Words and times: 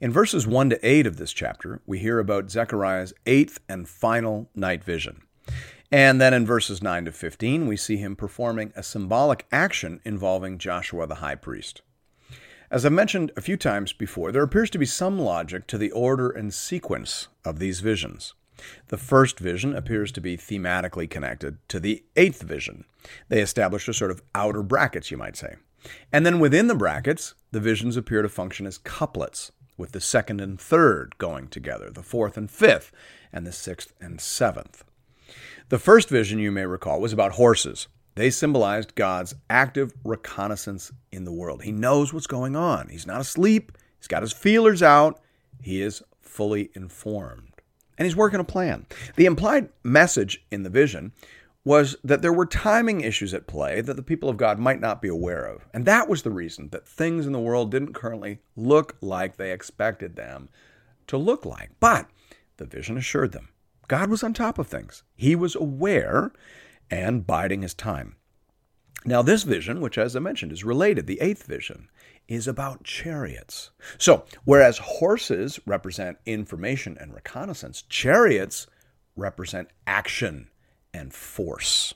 In 0.00 0.12
verses 0.12 0.46
1 0.46 0.70
to 0.70 0.88
8 0.88 1.06
of 1.06 1.16
this 1.16 1.32
chapter, 1.32 1.80
we 1.86 1.98
hear 1.98 2.18
about 2.18 2.50
Zechariah's 2.50 3.12
eighth 3.26 3.60
and 3.68 3.88
final 3.88 4.48
night 4.54 4.84
vision. 4.84 5.22
And 5.90 6.20
then 6.20 6.34
in 6.34 6.46
verses 6.46 6.82
9 6.82 7.06
to 7.06 7.12
15, 7.12 7.66
we 7.66 7.76
see 7.76 7.96
him 7.96 8.14
performing 8.14 8.72
a 8.76 8.82
symbolic 8.82 9.46
action 9.50 10.00
involving 10.04 10.58
Joshua 10.58 11.06
the 11.06 11.16
high 11.16 11.34
priest. 11.34 11.82
As 12.70 12.84
I 12.84 12.90
mentioned 12.90 13.32
a 13.36 13.40
few 13.40 13.56
times 13.56 13.94
before, 13.94 14.30
there 14.30 14.42
appears 14.42 14.68
to 14.70 14.78
be 14.78 14.84
some 14.84 15.18
logic 15.18 15.66
to 15.68 15.78
the 15.78 15.90
order 15.90 16.28
and 16.28 16.52
sequence 16.52 17.28
of 17.44 17.58
these 17.58 17.80
visions. 17.80 18.34
The 18.88 18.98
first 18.98 19.38
vision 19.38 19.74
appears 19.74 20.12
to 20.12 20.20
be 20.20 20.36
thematically 20.36 21.08
connected 21.08 21.56
to 21.68 21.80
the 21.80 22.04
eighth 22.16 22.42
vision. 22.42 22.84
They 23.28 23.40
establish 23.40 23.88
a 23.88 23.94
sort 23.94 24.10
of 24.10 24.22
outer 24.34 24.62
brackets, 24.62 25.10
you 25.10 25.16
might 25.16 25.36
say. 25.36 25.56
And 26.12 26.26
then 26.26 26.40
within 26.40 26.66
the 26.66 26.74
brackets, 26.74 27.34
the 27.52 27.60
visions 27.60 27.96
appear 27.96 28.20
to 28.20 28.28
function 28.28 28.66
as 28.66 28.78
couplets, 28.78 29.52
with 29.78 29.92
the 29.92 30.00
second 30.00 30.40
and 30.40 30.60
third 30.60 31.16
going 31.16 31.48
together, 31.48 31.88
the 31.88 32.02
fourth 32.02 32.36
and 32.36 32.50
fifth, 32.50 32.92
and 33.32 33.46
the 33.46 33.52
sixth 33.52 33.94
and 34.00 34.20
seventh. 34.20 34.84
The 35.70 35.78
first 35.78 36.08
vision, 36.08 36.38
you 36.38 36.50
may 36.50 36.66
recall, 36.66 37.00
was 37.00 37.12
about 37.12 37.32
horses. 37.32 37.88
They 38.14 38.30
symbolized 38.30 38.96
God's 38.96 39.34
active 39.48 39.92
reconnaissance 40.02 40.92
in 41.12 41.24
the 41.24 41.32
world. 41.32 41.62
He 41.62 41.72
knows 41.72 42.12
what's 42.12 42.26
going 42.26 42.56
on. 42.56 42.88
He's 42.88 43.06
not 43.06 43.20
asleep, 43.20 43.78
he's 43.98 44.08
got 44.08 44.22
his 44.22 44.32
feelers 44.32 44.82
out, 44.82 45.20
he 45.62 45.80
is 45.80 46.02
fully 46.20 46.70
informed. 46.74 47.52
And 47.96 48.06
he's 48.06 48.16
working 48.16 48.40
a 48.40 48.44
plan. 48.44 48.86
The 49.16 49.26
implied 49.26 49.68
message 49.82 50.44
in 50.50 50.62
the 50.62 50.70
vision 50.70 51.12
was 51.68 51.96
that 52.02 52.22
there 52.22 52.32
were 52.32 52.46
timing 52.46 53.02
issues 53.02 53.34
at 53.34 53.46
play 53.46 53.82
that 53.82 53.94
the 53.94 54.02
people 54.02 54.30
of 54.30 54.38
God 54.38 54.58
might 54.58 54.80
not 54.80 55.02
be 55.02 55.08
aware 55.08 55.44
of. 55.44 55.66
And 55.74 55.84
that 55.84 56.08
was 56.08 56.22
the 56.22 56.30
reason 56.30 56.70
that 56.70 56.88
things 56.88 57.26
in 57.26 57.32
the 57.34 57.38
world 57.38 57.70
didn't 57.70 57.92
currently 57.92 58.38
look 58.56 58.96
like 59.02 59.36
they 59.36 59.52
expected 59.52 60.16
them 60.16 60.48
to 61.08 61.18
look 61.18 61.44
like. 61.44 61.72
But 61.78 62.08
the 62.56 62.64
vision 62.64 62.96
assured 62.96 63.32
them 63.32 63.50
God 63.86 64.08
was 64.08 64.22
on 64.22 64.32
top 64.32 64.58
of 64.58 64.66
things, 64.66 65.02
He 65.14 65.36
was 65.36 65.54
aware 65.54 66.32
and 66.90 67.26
biding 67.26 67.60
His 67.60 67.74
time. 67.74 68.16
Now, 69.04 69.20
this 69.20 69.42
vision, 69.42 69.82
which 69.82 69.98
as 69.98 70.16
I 70.16 70.20
mentioned 70.20 70.52
is 70.52 70.64
related, 70.64 71.06
the 71.06 71.20
eighth 71.20 71.42
vision, 71.42 71.90
is 72.28 72.48
about 72.48 72.82
chariots. 72.82 73.72
So, 73.98 74.24
whereas 74.44 74.78
horses 74.78 75.60
represent 75.66 76.16
information 76.24 76.96
and 76.98 77.12
reconnaissance, 77.12 77.82
chariots 77.82 78.68
represent 79.16 79.68
action 79.86 80.48
and 80.92 81.12
force. 81.12 81.94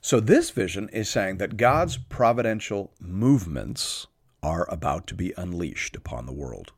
So, 0.00 0.20
this 0.20 0.50
vision 0.50 0.88
is 0.90 1.08
saying 1.08 1.38
that 1.38 1.56
God's 1.56 1.96
providential 1.96 2.92
movements 3.00 4.06
are 4.42 4.70
about 4.70 5.06
to 5.08 5.14
be 5.14 5.34
unleashed 5.36 5.96
upon 5.96 6.26
the 6.26 6.32
world. 6.32 6.72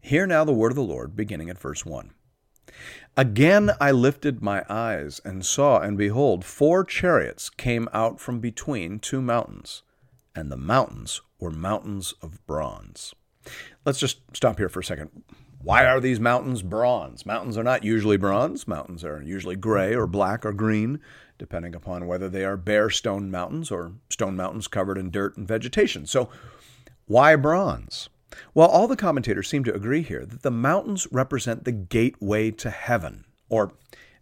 Hear 0.00 0.26
now 0.26 0.44
the 0.44 0.52
word 0.52 0.72
of 0.72 0.76
the 0.76 0.82
Lord, 0.82 1.16
beginning 1.16 1.50
at 1.50 1.58
verse 1.58 1.84
1. 1.84 2.12
Again 3.16 3.72
I 3.80 3.90
lifted 3.90 4.42
my 4.42 4.64
eyes 4.68 5.20
and 5.24 5.44
saw, 5.44 5.80
and 5.80 5.98
behold, 5.98 6.44
four 6.44 6.84
chariots 6.84 7.50
came 7.50 7.88
out 7.92 8.20
from 8.20 8.40
between 8.40 9.00
two 9.00 9.20
mountains, 9.20 9.82
and 10.34 10.52
the 10.52 10.56
mountains 10.56 11.20
were 11.40 11.50
mountains 11.50 12.14
of 12.22 12.44
bronze. 12.46 13.14
Let's 13.84 13.98
just 13.98 14.20
stop 14.34 14.58
here 14.58 14.68
for 14.68 14.80
a 14.80 14.84
second. 14.84 15.24
Why 15.60 15.86
are 15.86 16.00
these 16.00 16.20
mountains 16.20 16.62
bronze? 16.62 17.26
Mountains 17.26 17.58
are 17.58 17.64
not 17.64 17.84
usually 17.84 18.16
bronze. 18.16 18.68
Mountains 18.68 19.04
are 19.04 19.20
usually 19.22 19.56
gray 19.56 19.94
or 19.94 20.06
black 20.06 20.46
or 20.46 20.52
green, 20.52 21.00
depending 21.36 21.74
upon 21.74 22.06
whether 22.06 22.28
they 22.28 22.44
are 22.44 22.56
bare 22.56 22.90
stone 22.90 23.30
mountains 23.30 23.70
or 23.70 23.92
stone 24.08 24.36
mountains 24.36 24.68
covered 24.68 24.98
in 24.98 25.10
dirt 25.10 25.36
and 25.36 25.48
vegetation. 25.48 26.06
So, 26.06 26.28
why 27.06 27.34
bronze? 27.36 28.08
Well, 28.54 28.68
all 28.68 28.86
the 28.86 28.96
commentators 28.96 29.48
seem 29.48 29.64
to 29.64 29.74
agree 29.74 30.02
here 30.02 30.24
that 30.24 30.42
the 30.42 30.50
mountains 30.50 31.08
represent 31.10 31.64
the 31.64 31.72
gateway 31.72 32.50
to 32.52 32.70
heaven, 32.70 33.24
or 33.48 33.72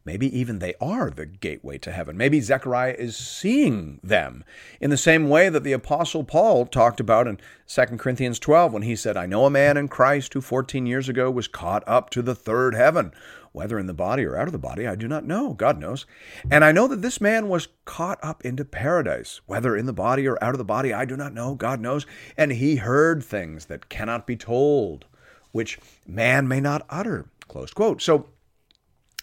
Maybe 0.06 0.38
even 0.38 0.60
they 0.60 0.74
are 0.80 1.10
the 1.10 1.26
gateway 1.26 1.78
to 1.78 1.90
heaven. 1.90 2.16
Maybe 2.16 2.40
Zechariah 2.40 2.94
is 2.96 3.16
seeing 3.16 3.98
them 4.04 4.44
in 4.80 4.90
the 4.90 4.96
same 4.96 5.28
way 5.28 5.48
that 5.48 5.64
the 5.64 5.72
Apostle 5.72 6.22
Paul 6.22 6.64
talked 6.66 7.00
about 7.00 7.26
in 7.26 7.40
2 7.66 7.84
Corinthians 7.96 8.38
12 8.38 8.72
when 8.72 8.82
he 8.82 8.94
said, 8.94 9.16
I 9.16 9.26
know 9.26 9.46
a 9.46 9.50
man 9.50 9.76
in 9.76 9.88
Christ 9.88 10.32
who 10.32 10.40
14 10.40 10.86
years 10.86 11.08
ago 11.08 11.28
was 11.28 11.48
caught 11.48 11.82
up 11.88 12.10
to 12.10 12.22
the 12.22 12.36
third 12.36 12.76
heaven. 12.76 13.12
Whether 13.50 13.80
in 13.80 13.86
the 13.86 13.94
body 13.94 14.24
or 14.24 14.36
out 14.36 14.46
of 14.46 14.52
the 14.52 14.58
body, 14.58 14.86
I 14.86 14.94
do 14.94 15.08
not 15.08 15.24
know. 15.24 15.54
God 15.54 15.80
knows. 15.80 16.06
And 16.50 16.64
I 16.64 16.70
know 16.70 16.86
that 16.86 17.02
this 17.02 17.20
man 17.20 17.48
was 17.48 17.68
caught 17.84 18.20
up 18.22 18.44
into 18.44 18.64
paradise. 18.64 19.40
Whether 19.46 19.76
in 19.76 19.86
the 19.86 19.92
body 19.92 20.28
or 20.28 20.38
out 20.44 20.54
of 20.54 20.58
the 20.58 20.64
body, 20.64 20.92
I 20.92 21.04
do 21.04 21.16
not 21.16 21.34
know. 21.34 21.56
God 21.56 21.80
knows. 21.80 22.06
And 22.36 22.52
he 22.52 22.76
heard 22.76 23.24
things 23.24 23.64
that 23.64 23.88
cannot 23.88 24.24
be 24.24 24.36
told, 24.36 25.06
which 25.50 25.80
man 26.06 26.46
may 26.46 26.60
not 26.60 26.86
utter. 26.90 27.26
Close 27.48 27.72
quote. 27.72 28.02
So 28.02 28.28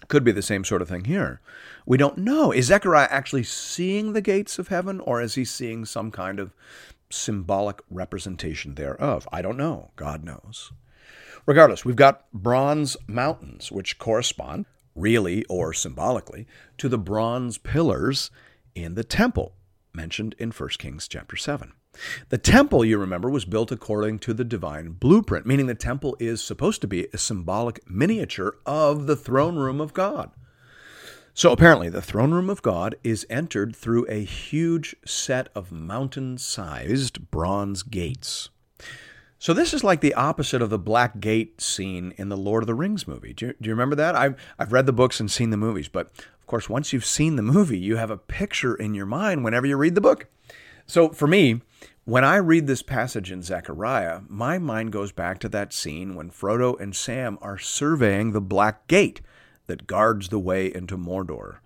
could 0.08 0.24
be 0.24 0.32
the 0.32 0.42
same 0.42 0.64
sort 0.64 0.82
of 0.82 0.90
thing 0.90 1.06
here. 1.06 1.42
We 1.86 1.98
don't 1.98 2.18
know. 2.18 2.52
Is 2.52 2.68
Zechariah 2.68 3.08
actually 3.10 3.44
seeing 3.44 4.14
the 4.14 4.22
gates 4.22 4.60
of 4.60 4.70
heaven, 4.70 5.00
or 5.00 5.22
is 5.22 5.36
he 5.36 5.46
seeing 5.46 5.86
some 5.86 6.12
kind 6.12 6.40
of 6.40 6.54
symbolic 7.10 7.82
representation 7.90 8.76
thereof? 8.76 9.28
I 9.32 9.42
don't 9.42 9.58
know. 9.58 9.92
God 9.96 10.24
knows. 10.24 10.72
Regardless, 11.46 11.84
we've 11.84 11.96
got 11.96 12.32
bronze 12.32 12.96
mountains, 13.08 13.72
which 13.72 14.00
correspond, 14.00 14.66
really 14.96 15.44
or 15.46 15.74
symbolically, 15.74 16.48
to 16.78 16.88
the 16.88 16.98
bronze 16.98 17.58
pillars 17.58 18.32
in 18.76 18.96
the 18.96 19.04
temple 19.04 19.54
mentioned 19.94 20.36
in 20.40 20.52
1 20.52 20.70
Kings 20.80 21.08
chapter 21.08 21.36
7. 21.36 21.74
The 22.30 22.38
temple, 22.38 22.84
you 22.84 22.98
remember, 22.98 23.30
was 23.30 23.46
built 23.46 23.72
according 23.72 24.20
to 24.20 24.34
the 24.34 24.44
divine 24.44 24.94
blueprint, 24.94 25.46
meaning 25.46 25.68
the 25.68 25.76
temple 25.76 26.18
is 26.20 26.44
supposed 26.44 26.82
to 26.82 26.88
be 26.88 27.08
a 27.14 27.18
symbolic 27.18 27.88
miniature 27.90 28.58
of 28.66 29.06
the 29.06 29.16
throne 29.16 29.58
room 29.58 29.80
of 29.80 29.94
God. 29.94 30.32
So 31.36 31.52
apparently, 31.52 31.90
the 31.90 32.02
throne 32.02 32.32
room 32.32 32.50
of 32.50 32.62
God 32.62 32.96
is 33.04 33.26
entered 33.30 33.76
through 33.76 34.06
a 34.08 34.24
huge 34.24 34.96
set 35.06 35.50
of 35.56 35.72
mountain 35.72 36.38
sized 36.38 37.32
bronze 37.32 37.82
gates. 37.84 38.50
So 39.44 39.54
this 39.54 39.74
is 39.74 39.84
like 39.84 40.00
the 40.00 40.14
opposite 40.14 40.62
of 40.62 40.70
the 40.70 40.80
Black 40.80 41.20
Gate 41.20 41.60
scene 41.60 42.14
in 42.18 42.30
the 42.30 42.38
Lord 42.38 42.64
of 42.64 42.68
the 42.68 42.74
Rings 42.74 43.08
movie. 43.08 43.34
Do 43.34 43.48
you, 43.48 43.54
do 43.60 43.68
you 43.68 43.74
remember 43.74 43.96
that? 43.98 44.16
I've, 44.16 44.36
I've 44.58 44.72
read 44.72 44.86
the 44.86 44.94
books 44.94 45.20
and 45.20 45.30
seen 45.30 45.50
the 45.50 45.58
movies, 45.58 45.90
but 45.90 46.14
of 46.44 46.48
course, 46.48 46.68
once 46.68 46.92
you've 46.92 47.06
seen 47.06 47.38
the 47.38 47.42
movie, 47.42 47.80
you 47.80 47.96
have 47.96 48.12
a 48.12 48.18
picture 48.18 48.76
in 48.76 48.94
your 48.94 49.06
mind 49.06 49.46
whenever 49.46 49.66
you 49.66 49.78
read 49.78 49.96
the 49.96 50.02
book. 50.02 50.28
So 50.86 51.08
for 51.08 51.26
me, 51.26 51.62
when 52.04 52.26
I 52.26 52.36
read 52.36 52.68
this 52.68 52.82
passage 52.82 53.32
in 53.32 53.44
Zechariah, 53.44 54.24
my 54.28 54.60
mind 54.60 54.92
goes 54.92 55.14
back 55.14 55.40
to 55.40 55.50
that 55.50 55.72
scene 55.72 56.16
when 56.16 56.30
Frodo 56.30 56.78
and 56.78 56.94
Sam 56.94 57.38
are 57.42 57.58
surveying 57.58 58.34
the 58.34 58.42
Black 58.42 58.88
Gate 58.88 59.22
that 59.68 59.88
guards 59.88 60.28
the 60.28 60.38
way 60.38 60.68
into 60.68 60.98
Mordor. 60.98 61.60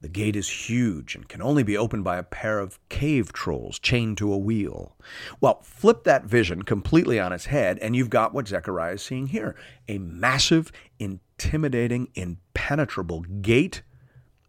The 0.00 0.08
gate 0.08 0.34
is 0.34 0.68
huge 0.68 1.14
and 1.14 1.28
can 1.28 1.40
only 1.40 1.62
be 1.62 1.78
opened 1.78 2.02
by 2.02 2.16
a 2.16 2.24
pair 2.24 2.58
of 2.58 2.80
cave 2.88 3.32
trolls 3.32 3.78
chained 3.78 4.18
to 4.18 4.32
a 4.32 4.36
wheel. 4.36 4.96
Well, 5.40 5.60
flip 5.62 6.02
that 6.02 6.24
vision 6.24 6.64
completely 6.64 7.20
on 7.20 7.32
its 7.32 7.46
head, 7.46 7.78
and 7.78 7.94
you've 7.94 8.10
got 8.10 8.34
what 8.34 8.48
Zechariah 8.48 8.94
is 8.94 9.02
seeing 9.02 9.28
here 9.28 9.54
a 9.86 9.98
massive, 9.98 10.72
intimidating, 10.98 12.08
impenetrable 12.16 13.20
gate. 13.20 13.82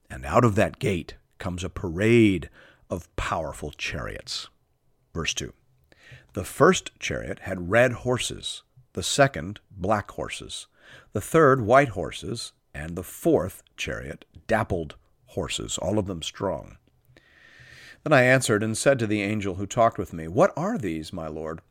And 0.09 0.25
out 0.25 0.45
of 0.45 0.55
that 0.55 0.79
gate 0.79 1.15
comes 1.37 1.63
a 1.63 1.69
parade 1.69 2.49
of 2.89 3.13
powerful 3.15 3.71
chariots. 3.71 4.49
Verse 5.13 5.33
2 5.33 5.53
The 6.33 6.43
first 6.43 6.91
chariot 6.99 7.39
had 7.39 7.69
red 7.69 7.93
horses, 7.93 8.63
the 8.93 9.03
second 9.03 9.59
black 9.71 10.11
horses, 10.11 10.67
the 11.13 11.21
third 11.21 11.61
white 11.61 11.89
horses, 11.89 12.53
and 12.73 12.95
the 12.95 13.03
fourth 13.03 13.63
chariot 13.77 14.25
dappled 14.47 14.95
horses, 15.27 15.77
all 15.77 15.97
of 15.97 16.07
them 16.07 16.21
strong. 16.21 16.77
Then 18.03 18.13
I 18.13 18.21
answered 18.21 18.61
and 18.61 18.77
said 18.77 18.99
to 18.99 19.07
the 19.07 19.23
angel 19.23 19.55
who 19.55 19.65
talked 19.65 19.97
with 19.97 20.13
me, 20.13 20.27
What 20.27 20.53
are 20.55 20.77
these, 20.77 21.11
my 21.11 21.27
lord? 21.27 21.61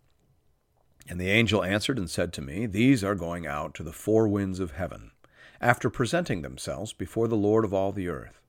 And 1.09 1.21
the 1.21 1.31
angel 1.31 1.63
answered 1.63 1.99
and 1.99 2.11
said 2.11 2.33
to 2.33 2.43
me, 2.43 2.67
These 2.67 3.05
are 3.05 3.15
going 3.15 3.47
out 3.47 3.75
to 3.75 3.83
the 3.83 3.93
four 3.93 4.27
winds 4.27 4.59
of 4.59 4.73
heaven, 4.73 5.13
after 5.61 5.91
presenting 5.91 6.43
themselves 6.43 6.93
before 6.93 7.29
the 7.29 7.37
Lord 7.37 7.65
of 7.65 7.75
all 7.75 7.93
the 7.93 8.09
earth. 8.09 8.41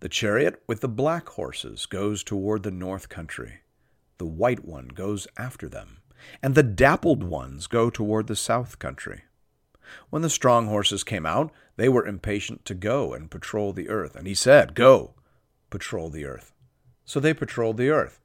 The 0.00 0.08
chariot 0.08 0.62
with 0.66 0.80
the 0.80 0.88
black 0.88 1.28
horses 1.30 1.86
goes 1.86 2.22
toward 2.24 2.62
the 2.62 2.70
north 2.70 3.08
country. 3.08 3.60
The 4.18 4.26
white 4.26 4.64
one 4.64 4.88
goes 4.88 5.26
after 5.36 5.68
them, 5.68 5.98
and 6.42 6.54
the 6.54 6.62
dappled 6.62 7.22
ones 7.22 7.66
go 7.66 7.90
toward 7.90 8.26
the 8.26 8.36
south 8.36 8.78
country. 8.78 9.22
When 10.10 10.22
the 10.22 10.30
strong 10.30 10.66
horses 10.66 11.04
came 11.04 11.26
out, 11.26 11.52
they 11.76 11.88
were 11.88 12.06
impatient 12.06 12.64
to 12.66 12.74
go 12.74 13.12
and 13.12 13.30
patrol 13.30 13.72
the 13.72 13.88
earth. 13.88 14.14
And 14.14 14.26
he 14.26 14.34
said, 14.34 14.74
Go, 14.74 15.14
patrol 15.68 16.10
the 16.10 16.24
earth. 16.24 16.52
So 17.04 17.20
they 17.20 17.34
patrolled 17.34 17.76
the 17.76 17.90
earth. 17.90 18.20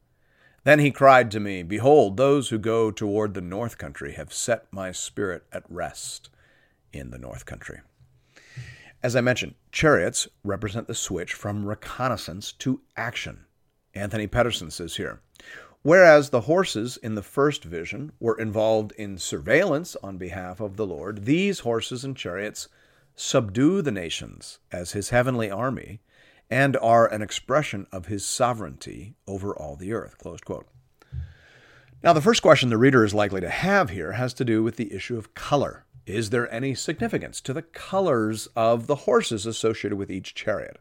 Then 0.64 0.80
he 0.80 0.92
cried 0.92 1.30
to 1.32 1.40
me, 1.40 1.64
Behold, 1.64 2.18
those 2.18 2.50
who 2.50 2.58
go 2.58 2.92
toward 2.92 3.34
the 3.34 3.42
north 3.42 3.78
country 3.78 4.14
have 4.14 4.34
set 4.34 4.72
my 4.72 4.92
spirit 4.92 5.44
at 5.52 5.64
rest 5.70 6.30
in 6.92 7.12
the 7.12 7.20
north 7.20 7.46
country. 7.46 7.82
As 9.06 9.16
I 9.16 9.22
mentioned, 9.22 9.54
chariots 9.72 10.28
represent 10.44 10.88
the 10.88 10.96
switch 10.96 11.36
from 11.36 11.68
reconnaissance 11.68 12.52
to 12.54 12.82
action. 12.98 13.46
Anthony 13.94 14.26
Petterson 14.26 14.72
says 14.72 14.96
here 14.96 15.22
Whereas 15.84 16.32
the 16.32 16.42
horses 16.42 16.98
in 16.98 17.14
the 17.14 17.22
first 17.22 17.64
vision 17.64 18.14
were 18.20 18.36
involved 18.36 18.94
in 18.94 19.20
surveillance 19.20 19.96
on 20.02 20.18
behalf 20.18 20.60
of 20.60 20.76
the 20.76 20.88
Lord, 20.88 21.26
these 21.26 21.60
horses 21.60 22.04
and 22.04 22.18
chariots 22.18 22.68
subdue 23.16 23.84
the 23.84 23.92
nations 23.92 24.58
as 24.72 24.94
his 24.94 25.12
heavenly 25.12 25.52
army 25.52 26.00
and 26.50 26.76
are 26.78 27.06
an 27.06 27.22
expression 27.22 27.86
of 27.92 28.08
his 28.08 28.26
sovereignty 28.26 29.14
over 29.28 29.56
all 29.56 29.76
the 29.76 29.94
earth. 29.94 30.16
Now, 32.02 32.14
the 32.14 32.22
first 32.22 32.42
question 32.42 32.70
the 32.70 32.78
reader 32.80 33.06
is 33.06 33.14
likely 33.14 33.42
to 33.42 33.50
have 33.52 33.92
here 33.92 34.14
has 34.14 34.34
to 34.34 34.44
do 34.44 34.64
with 34.64 34.78
the 34.78 34.92
issue 34.92 35.16
of 35.16 35.36
color. 35.36 35.85
Is 36.06 36.30
there 36.30 36.52
any 36.54 36.76
significance 36.76 37.42
to 37.42 37.54
the 37.54 37.64
colors 37.64 38.48
of 38.56 38.86
the 38.86 38.96
horses 38.96 39.48
associated 39.48 39.98
with 39.98 40.12
each 40.12 40.36
chariot? 40.36 40.78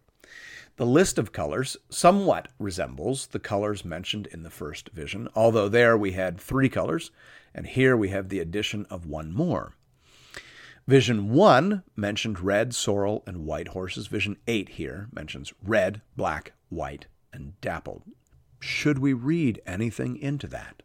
The 0.76 0.84
list 0.84 1.18
of 1.18 1.32
colors 1.32 1.76
somewhat 1.88 2.48
resembles 2.58 3.28
the 3.28 3.38
colors 3.38 3.84
mentioned 3.84 4.26
in 4.26 4.42
the 4.42 4.50
first 4.50 4.90
vision, 4.90 5.28
although 5.34 5.68
there 5.68 5.96
we 5.96 6.12
had 6.12 6.38
three 6.38 6.68
colors, 6.68 7.10
and 7.54 7.66
here 7.66 7.96
we 7.96 8.10
have 8.10 8.28
the 8.28 8.40
addition 8.40 8.84
of 8.90 9.06
one 9.06 9.32
more. 9.32 9.74
Vision 10.86 11.30
1 11.30 11.82
mentioned 11.96 12.40
red, 12.40 12.74
sorrel, 12.74 13.22
and 13.26 13.46
white 13.46 13.68
horses. 13.68 14.08
Vision 14.08 14.36
8 14.46 14.70
here 14.70 15.08
mentions 15.10 15.54
red, 15.62 16.02
black, 16.14 16.52
white, 16.68 17.06
and 17.32 17.58
dappled. 17.62 18.02
Should 18.60 18.98
we 18.98 19.14
read 19.14 19.62
anything 19.64 20.16
into 20.16 20.46
that? 20.48 20.82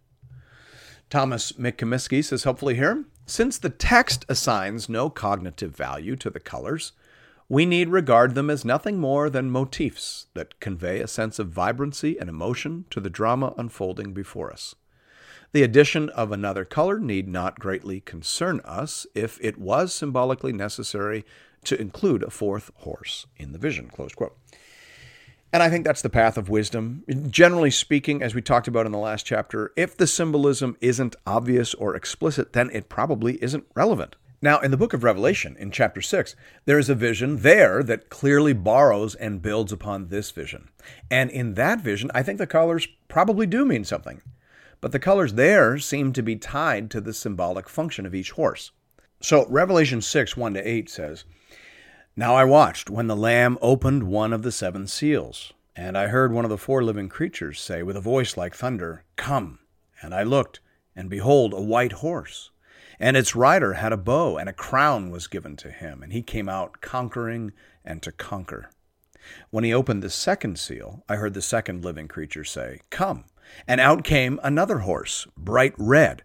Thomas 1.10 1.54
McComiskey 1.54 2.24
says 2.24 2.44
helpfully 2.44 2.76
here 2.76 3.06
since 3.26 3.60
the 3.60 3.70
text 3.70 4.26
assigns 4.28 4.90
no 4.90 5.10
cognitive 5.10 5.76
value 5.76 6.16
to 6.16 6.32
the 6.32 6.40
colors, 6.40 6.94
we 7.48 7.66
need 7.66 7.90
regard 7.90 8.34
them 8.34 8.50
as 8.50 8.66
nothing 8.66 9.00
more 9.00 9.30
than 9.30 9.52
motifs 9.52 10.28
that 10.34 10.60
convey 10.60 11.00
a 11.00 11.08
sense 11.08 11.38
of 11.38 11.50
vibrancy 11.50 12.20
and 12.20 12.28
emotion 12.28 12.86
to 12.90 13.00
the 13.00 13.10
drama 13.10 13.54
unfolding 13.58 14.14
before 14.14 14.52
us. 14.52 14.74
The 15.52 15.64
addition 15.64 16.10
of 16.10 16.32
another 16.32 16.66
color 16.66 17.00
need 17.00 17.28
not 17.28 17.60
greatly 17.60 18.02
concern 18.02 18.62
us 18.66 19.08
if 19.14 19.40
it 19.42 19.60
was 19.60 19.94
symbolically 19.94 20.54
necessary 20.54 21.24
to 21.66 21.80
include 21.80 22.24
a 22.24 22.30
fourth 22.30 22.72
horse 22.78 23.28
in 23.38 23.52
the 23.52 23.60
vision. 23.60 23.92
And 25.52 25.64
I 25.64 25.70
think 25.70 25.84
that's 25.84 26.04
the 26.04 26.10
path 26.10 26.38
of 26.38 26.50
wisdom. 26.50 27.04
Generally 27.30 27.72
speaking, 27.72 28.22
as 28.22 28.36
we 28.36 28.42
talked 28.42 28.68
about 28.68 28.86
in 28.86 28.92
the 28.92 29.00
last 29.00 29.26
chapter, 29.26 29.72
if 29.76 29.98
the 29.98 30.06
symbolism 30.06 30.78
isn't 30.80 31.16
obvious 31.26 31.74
or 31.74 31.96
explicit, 31.96 32.54
then 32.54 32.70
it 32.72 32.88
probably 32.88 33.42
isn't 33.44 33.66
relevant. 33.76 34.16
Now, 34.42 34.60
in 34.60 34.72
the 34.72 34.78
book 34.78 34.94
of 34.94 35.04
Revelation, 35.04 35.58
in 35.60 35.72
chapter 35.72 36.02
6, 36.02 36.36
there 36.66 36.80
is 36.80 36.88
a 36.88 36.96
vision 36.96 37.38
there 37.38 37.84
that 37.84 38.10
clearly 38.10 38.54
borrows 38.54 39.16
and 39.16 39.42
builds 39.42 39.72
upon 39.72 40.08
this 40.08 40.32
vision. 40.32 40.70
And 41.12 41.30
in 41.30 41.56
that 41.56 41.82
vision, 41.82 42.10
I 42.14 42.24
think 42.24 42.38
the 42.38 42.48
colors 42.48 42.88
probably 43.10 43.48
do 43.48 43.66
mean 43.66 43.84
something. 43.84 44.22
But 44.82 44.94
the 44.94 45.00
colors 45.00 45.34
there 45.34 45.78
seem 45.78 46.14
to 46.14 46.22
be 46.22 46.38
tied 46.38 46.90
to 46.92 47.02
the 47.02 47.14
symbolic 47.14 47.68
function 47.68 48.06
of 48.06 48.16
each 48.16 48.32
horse. 48.32 48.72
So, 49.20 49.46
Revelation 49.50 50.00
6 50.02 50.38
1 50.38 50.54
to 50.54 50.66
8 50.66 50.90
says, 50.90 51.26
Now 52.20 52.36
I 52.36 52.44
watched 52.44 52.90
when 52.90 53.08
the 53.08 53.16
Lamb 53.16 53.58
opened 53.62 54.04
one 54.04 54.34
of 54.34 54.44
the 54.44 54.52
seven 54.52 54.88
seals, 54.88 55.54
and 55.74 55.98
I 55.98 56.08
heard 56.08 56.34
one 56.34 56.44
of 56.44 56.50
the 56.50 56.58
four 56.58 56.84
living 56.84 57.08
creatures 57.08 57.62
say 57.62 57.82
with 57.82 57.96
a 57.96 58.02
voice 58.02 58.36
like 58.36 58.54
thunder, 58.54 59.06
Come! 59.16 59.60
And 60.02 60.14
I 60.14 60.24
looked, 60.24 60.60
and 60.98 61.10
behold, 61.10 61.54
a 61.54 61.62
white 61.62 61.94
horse 61.94 62.52
and 63.00 63.16
its 63.16 63.38
rider 63.38 63.76
had 63.76 63.94
a 63.94 63.98
bow, 63.98 64.38
and 64.38 64.50
a 64.50 64.54
crown 64.54 65.12
was 65.12 65.28
given 65.28 65.56
to 65.56 65.72
him, 65.72 66.04
and 66.04 66.12
he 66.12 66.22
came 66.22 66.50
out 66.50 66.82
conquering 66.82 67.54
and 67.86 68.04
to 68.04 68.12
conquer. 68.12 68.70
When 69.50 69.64
he 69.64 69.74
opened 69.74 70.04
the 70.04 70.10
second 70.10 70.60
seal, 70.60 71.06
I 71.08 71.16
heard 71.16 71.36
the 71.36 71.42
second 71.42 71.86
living 71.86 72.10
creature 72.10 72.44
say, 72.44 72.82
Come. 72.90 73.24
And 73.66 73.80
out 73.80 74.04
came 74.04 74.42
another 74.44 74.80
horse, 74.80 75.26
bright 75.38 75.74
red. 75.78 76.24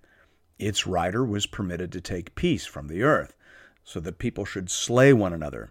Its 0.59 0.89
rider 0.89 1.25
was 1.25 1.47
permitted 1.47 1.93
to 1.93 2.01
take 2.01 2.35
peace 2.35 2.67
from 2.67 2.89
the 2.89 3.05
earth, 3.05 3.37
so 3.85 4.01
that 4.01 4.19
people 4.19 4.45
should 4.45 4.69
slay 4.69 5.13
one 5.13 5.33
another, 5.33 5.71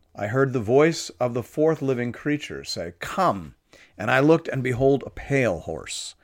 I 0.15 0.27
heard 0.27 0.53
the 0.53 0.59
voice 0.59 1.09
of 1.19 1.33
the 1.33 1.43
fourth 1.43 1.81
living 1.81 2.11
creature 2.11 2.63
say, 2.63 2.93
Come. 2.99 3.55
And 3.97 4.09
I 4.09 4.19
looked, 4.19 4.47
and 4.47 4.63
behold, 4.63 5.03
a 5.05 5.11
pale 5.11 5.59
horse, 5.59 6.15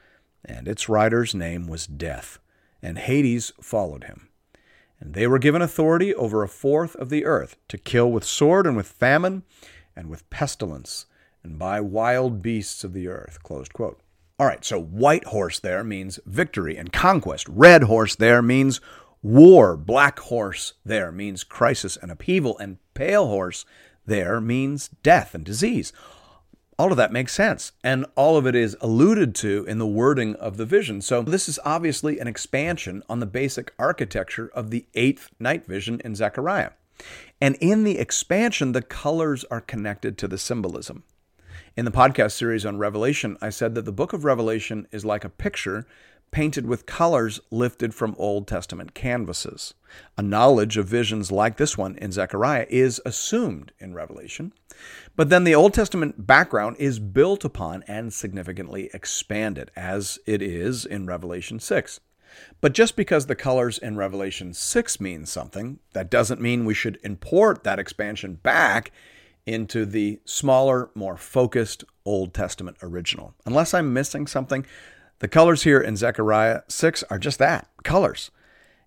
and 0.44 0.68
its 0.68 0.90
rider's 0.90 1.36
name 1.36 1.68
was 1.68 1.88
Death 1.88 2.40
and 2.82 2.98
Hades 2.98 3.54
followed 3.62 4.06
him. 4.06 4.30
And 5.00 5.14
they 5.14 5.28
were 5.28 5.40
given 5.40 5.62
authority 5.62 6.14
over 6.16 6.44
a 6.44 6.50
fourth 6.50 6.96
of 6.96 7.10
the 7.10 7.26
earth 7.26 7.58
to 7.68 7.78
kill 7.78 8.12
with 8.12 8.24
sword 8.24 8.66
and 8.66 8.76
with 8.76 8.88
famine 8.88 9.44
and 9.96 10.10
with 10.10 10.30
pestilence 10.30 11.06
and 11.44 11.60
by 11.60 11.80
wild 11.82 12.42
beasts 12.42 12.84
of 12.84 12.94
the 12.94 13.08
earth. 13.08 13.38
All 13.50 14.46
right, 14.46 14.66
so 14.66 14.80
white 14.80 15.26
horse 15.26 15.60
there 15.60 15.84
means 15.84 16.20
victory 16.26 16.78
and 16.78 16.92
conquest. 16.92 17.48
Red 17.50 17.84
horse 17.84 18.16
there 18.16 18.42
means 18.42 18.82
war. 19.28 19.78
Black 19.78 20.20
horse 20.20 20.74
there 20.86 21.12
means 21.12 21.44
crisis 21.44 21.98
and 21.98 22.12
upheaval. 22.12 22.58
And 22.58 22.78
pale 22.94 23.28
horse 23.28 23.66
there 24.06 24.40
means 24.40 24.90
death 25.04 25.36
and 25.36 25.44
disease 25.44 25.94
all 26.80 26.92
of 26.92 26.98
that 26.98 27.12
makes 27.12 27.34
sense. 27.34 27.72
And 27.84 28.06
all 28.16 28.38
of 28.38 28.46
it 28.46 28.56
is 28.56 28.78
alluded 28.82 29.34
to 29.36 29.66
in 29.68 29.80
the 29.80 29.88
wording 29.88 30.36
of 30.36 30.58
the 30.58 30.66
vision. 30.66 31.02
So, 31.02 31.22
this 31.22 31.50
is 31.50 31.60
obviously 31.66 32.20
an 32.20 32.28
expansion 32.28 33.04
on 33.10 33.20
the 33.20 33.26
basic 33.26 33.74
architecture 33.80 34.52
of 34.54 34.70
the 34.70 34.86
eighth 34.94 35.32
night 35.40 35.66
vision 35.66 36.02
in 36.04 36.16
Zechariah. 36.16 36.72
And 37.42 37.56
in 37.56 37.84
the 37.84 37.98
expansion, 38.00 38.72
the 38.72 38.82
colors 38.82 39.44
are 39.46 39.62
connected 39.62 40.18
to 40.18 40.28
the 40.28 40.38
symbolism. 40.38 41.04
In 41.76 41.86
the 41.86 41.92
podcast 41.92 42.32
series 42.32 42.66
on 42.66 42.80
Revelation, 42.80 43.38
I 43.40 43.52
said 43.52 43.76
that 43.76 43.86
the 43.86 43.92
book 43.92 44.14
of 44.14 44.26
Revelation 44.26 44.88
is 44.92 45.06
like 45.06 45.24
a 45.24 45.30
picture 45.30 45.86
painted 46.32 46.66
with 46.66 46.86
colors 46.86 47.40
lifted 47.52 47.94
from 47.94 48.16
Old 48.18 48.48
Testament 48.48 48.94
canvases. 48.94 49.74
A 50.18 50.22
knowledge 50.22 50.78
of 50.78 50.88
visions 50.88 51.32
like 51.32 51.58
this 51.58 51.78
one 51.78 51.96
in 51.96 52.12
Zechariah 52.12 52.68
is 52.70 53.02
assumed 53.06 53.72
in 53.80 53.94
Revelation, 53.94 54.54
but 55.16 55.30
then 55.30 55.44
the 55.44 55.56
Old 55.56 55.74
Testament 55.74 56.28
background 56.28 56.76
is 56.80 57.00
built 57.00 57.44
upon 57.46 57.84
and 57.88 58.14
significantly 58.14 58.90
expanded, 58.94 59.72
as 59.76 60.20
it 60.26 60.42
is 60.42 60.86
in 60.86 61.06
Revelation 61.06 61.60
6. 61.60 62.00
But 62.62 62.74
just 62.74 62.96
because 62.96 63.26
the 63.26 63.36
colors 63.36 63.78
in 63.78 63.98
Revelation 63.98 64.54
6 64.54 65.00
mean 65.00 65.26
something, 65.26 65.80
that 65.94 66.12
doesn't 66.12 66.42
mean 66.42 66.66
we 66.66 66.74
should 66.74 67.00
import 67.04 67.64
that 67.64 67.80
expansion 67.80 68.36
back 68.36 68.92
into 69.46 69.86
the 69.86 70.20
smaller, 70.26 70.90
more 70.94 71.18
focused 71.18 71.86
Old 72.06 72.34
Testament 72.34 72.78
original. 72.84 73.34
Unless 73.46 73.74
I'm 73.74 73.94
missing 73.94 74.28
something, 74.28 74.66
the 75.20 75.28
colors 75.28 75.64
here 75.64 75.80
in 75.80 75.96
Zechariah 75.96 76.62
6 76.68 77.04
are 77.10 77.18
just 77.18 77.40
that 77.40 77.68
colors. 77.84 78.30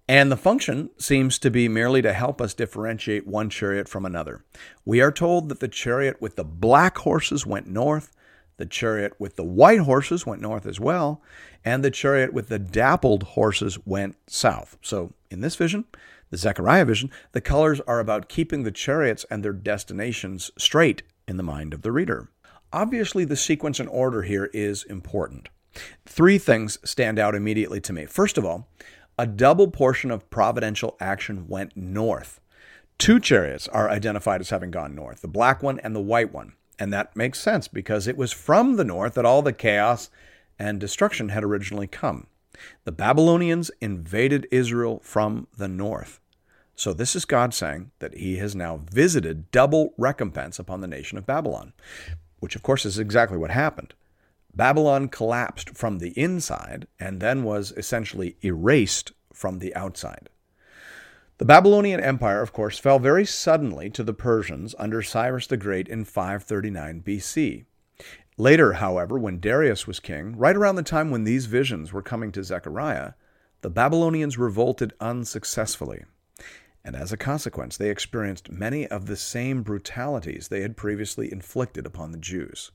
And 0.08 0.30
the 0.30 0.36
function 0.36 0.90
seems 0.98 1.38
to 1.38 1.50
be 1.50 1.68
merely 1.68 2.02
to 2.02 2.12
help 2.12 2.40
us 2.40 2.54
differentiate 2.54 3.26
one 3.26 3.48
chariot 3.48 3.88
from 3.88 4.04
another. 4.04 4.44
We 4.84 5.00
are 5.00 5.12
told 5.12 5.48
that 5.48 5.60
the 5.60 5.68
chariot 5.68 6.20
with 6.20 6.36
the 6.36 6.44
black 6.44 6.98
horses 6.98 7.46
went 7.46 7.68
north, 7.68 8.12
the 8.56 8.66
chariot 8.66 9.14
with 9.18 9.36
the 9.36 9.44
white 9.44 9.80
horses 9.80 10.26
went 10.26 10.42
north 10.42 10.66
as 10.66 10.80
well, 10.80 11.22
and 11.64 11.84
the 11.84 11.90
chariot 11.90 12.32
with 12.32 12.48
the 12.48 12.58
dappled 12.58 13.22
horses 13.22 13.78
went 13.86 14.16
south. 14.26 14.76
So 14.82 15.12
in 15.30 15.40
this 15.40 15.56
vision, 15.56 15.84
the 16.30 16.36
Zechariah 16.36 16.84
vision, 16.84 17.10
the 17.32 17.40
colors 17.40 17.80
are 17.86 18.00
about 18.00 18.28
keeping 18.28 18.62
the 18.62 18.70
chariots 18.70 19.24
and 19.30 19.44
their 19.44 19.52
destinations 19.52 20.50
straight 20.58 21.02
in 21.26 21.36
the 21.36 21.42
mind 21.42 21.72
of 21.72 21.82
the 21.82 21.92
reader. 21.92 22.30
Obviously, 22.72 23.24
the 23.24 23.36
sequence 23.36 23.80
and 23.80 23.88
order 23.88 24.22
here 24.22 24.50
is 24.52 24.84
important. 24.84 25.48
Three 26.06 26.38
things 26.38 26.78
stand 26.84 27.18
out 27.18 27.34
immediately 27.34 27.80
to 27.82 27.92
me. 27.92 28.06
First 28.06 28.38
of 28.38 28.44
all, 28.44 28.68
a 29.18 29.26
double 29.26 29.68
portion 29.68 30.10
of 30.10 30.28
providential 30.30 30.96
action 31.00 31.46
went 31.46 31.76
north. 31.76 32.40
Two 32.98 33.20
chariots 33.20 33.68
are 33.68 33.88
identified 33.88 34.40
as 34.40 34.50
having 34.50 34.70
gone 34.70 34.94
north 34.94 35.20
the 35.20 35.28
black 35.28 35.62
one 35.62 35.78
and 35.80 35.94
the 35.94 36.00
white 36.00 36.32
one. 36.32 36.54
And 36.78 36.92
that 36.92 37.14
makes 37.14 37.38
sense 37.38 37.68
because 37.68 38.08
it 38.08 38.16
was 38.16 38.32
from 38.32 38.76
the 38.76 38.84
north 38.84 39.14
that 39.14 39.26
all 39.26 39.42
the 39.42 39.52
chaos 39.52 40.08
and 40.58 40.80
destruction 40.80 41.28
had 41.28 41.44
originally 41.44 41.86
come. 41.86 42.26
The 42.84 42.92
Babylonians 42.92 43.70
invaded 43.80 44.48
Israel 44.50 45.00
from 45.02 45.46
the 45.56 45.68
north. 45.68 46.20
So, 46.74 46.94
this 46.94 47.14
is 47.14 47.26
God 47.26 47.52
saying 47.52 47.90
that 47.98 48.16
He 48.16 48.36
has 48.36 48.56
now 48.56 48.80
visited 48.90 49.50
double 49.50 49.92
recompense 49.98 50.58
upon 50.58 50.80
the 50.80 50.86
nation 50.86 51.18
of 51.18 51.26
Babylon, 51.26 51.74
which, 52.38 52.56
of 52.56 52.62
course, 52.62 52.86
is 52.86 52.98
exactly 52.98 53.36
what 53.36 53.50
happened. 53.50 53.92
Babylon 54.54 55.08
collapsed 55.08 55.70
from 55.70 55.98
the 55.98 56.10
inside 56.18 56.86
and 56.98 57.20
then 57.20 57.44
was 57.44 57.72
essentially 57.76 58.36
erased 58.42 59.12
from 59.32 59.58
the 59.58 59.74
outside. 59.74 60.28
The 61.38 61.44
Babylonian 61.46 62.00
Empire, 62.00 62.42
of 62.42 62.52
course, 62.52 62.78
fell 62.78 62.98
very 62.98 63.24
suddenly 63.24 63.88
to 63.90 64.02
the 64.02 64.12
Persians 64.12 64.74
under 64.78 65.02
Cyrus 65.02 65.46
the 65.46 65.56
Great 65.56 65.88
in 65.88 66.04
539 66.04 67.02
BC. 67.02 67.64
Later, 68.36 68.74
however, 68.74 69.18
when 69.18 69.40
Darius 69.40 69.86
was 69.86 70.00
king, 70.00 70.36
right 70.36 70.56
around 70.56 70.76
the 70.76 70.82
time 70.82 71.10
when 71.10 71.24
these 71.24 71.46
visions 71.46 71.92
were 71.92 72.02
coming 72.02 72.32
to 72.32 72.44
Zechariah, 72.44 73.12
the 73.62 73.70
Babylonians 73.70 74.38
revolted 74.38 74.92
unsuccessfully. 75.00 76.04
And 76.84 76.96
as 76.96 77.12
a 77.12 77.16
consequence, 77.16 77.76
they 77.76 77.90
experienced 77.90 78.50
many 78.50 78.86
of 78.86 79.06
the 79.06 79.16
same 79.16 79.62
brutalities 79.62 80.48
they 80.48 80.62
had 80.62 80.76
previously 80.76 81.30
inflicted 81.30 81.86
upon 81.86 82.12
the 82.12 82.18
Jews. 82.18 82.70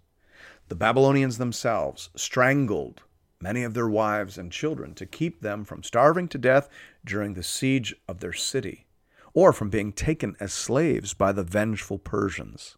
The 0.68 0.76
Babylonians 0.76 1.38
themselves 1.38 2.10
strangled 2.16 3.04
many 3.40 3.64
of 3.64 3.76
their 3.76 3.88
wives 3.88 4.38
and 4.38 4.52
children 4.52 4.96
to 4.96 5.06
keep 5.06 5.42
them 5.42 5.64
from 5.64 5.84
starving 5.84 6.28
to 6.30 6.40
death 6.40 6.68
during 7.06 7.34
the 7.34 7.44
siege 7.44 7.96
of 8.08 8.20
their 8.20 8.34
city, 8.34 8.88
or 9.34 9.54
from 9.54 9.70
being 9.70 9.94
taken 9.94 10.36
as 10.40 10.54
slaves 10.54 11.14
by 11.14 11.32
the 11.32 11.44
vengeful 11.44 12.00
Persians. 12.00 12.78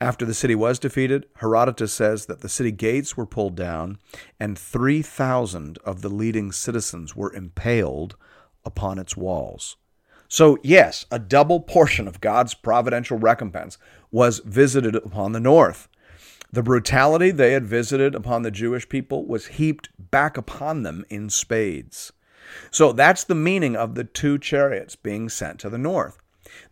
After 0.00 0.24
the 0.24 0.34
city 0.34 0.54
was 0.54 0.78
defeated, 0.78 1.26
Herodotus 1.36 1.92
says 1.92 2.26
that 2.26 2.40
the 2.40 2.48
city 2.48 2.70
gates 2.70 3.16
were 3.16 3.26
pulled 3.26 3.56
down 3.56 3.98
and 4.38 4.56
3,000 4.56 5.78
of 5.78 6.02
the 6.02 6.08
leading 6.08 6.52
citizens 6.52 7.16
were 7.16 7.34
impaled 7.34 8.16
upon 8.64 8.98
its 9.00 9.16
walls. 9.16 9.76
So, 10.28 10.58
yes, 10.62 11.06
a 11.10 11.18
double 11.18 11.58
portion 11.58 12.06
of 12.06 12.20
God's 12.20 12.54
providential 12.54 13.18
recompense 13.18 13.78
was 14.12 14.38
visited 14.38 14.94
upon 14.94 15.32
the 15.32 15.40
north. 15.40 15.88
The 16.52 16.62
brutality 16.62 17.30
they 17.30 17.52
had 17.52 17.66
visited 17.66 18.14
upon 18.14 18.42
the 18.42 18.50
Jewish 18.50 18.88
people 18.88 19.24
was 19.24 19.46
heaped 19.46 19.88
back 19.98 20.36
upon 20.36 20.82
them 20.82 21.04
in 21.08 21.30
spades. 21.30 22.12
So 22.72 22.92
that's 22.92 23.22
the 23.22 23.36
meaning 23.36 23.76
of 23.76 23.94
the 23.94 24.04
two 24.04 24.38
chariots 24.38 24.96
being 24.96 25.28
sent 25.28 25.60
to 25.60 25.70
the 25.70 25.78
north. 25.78 26.18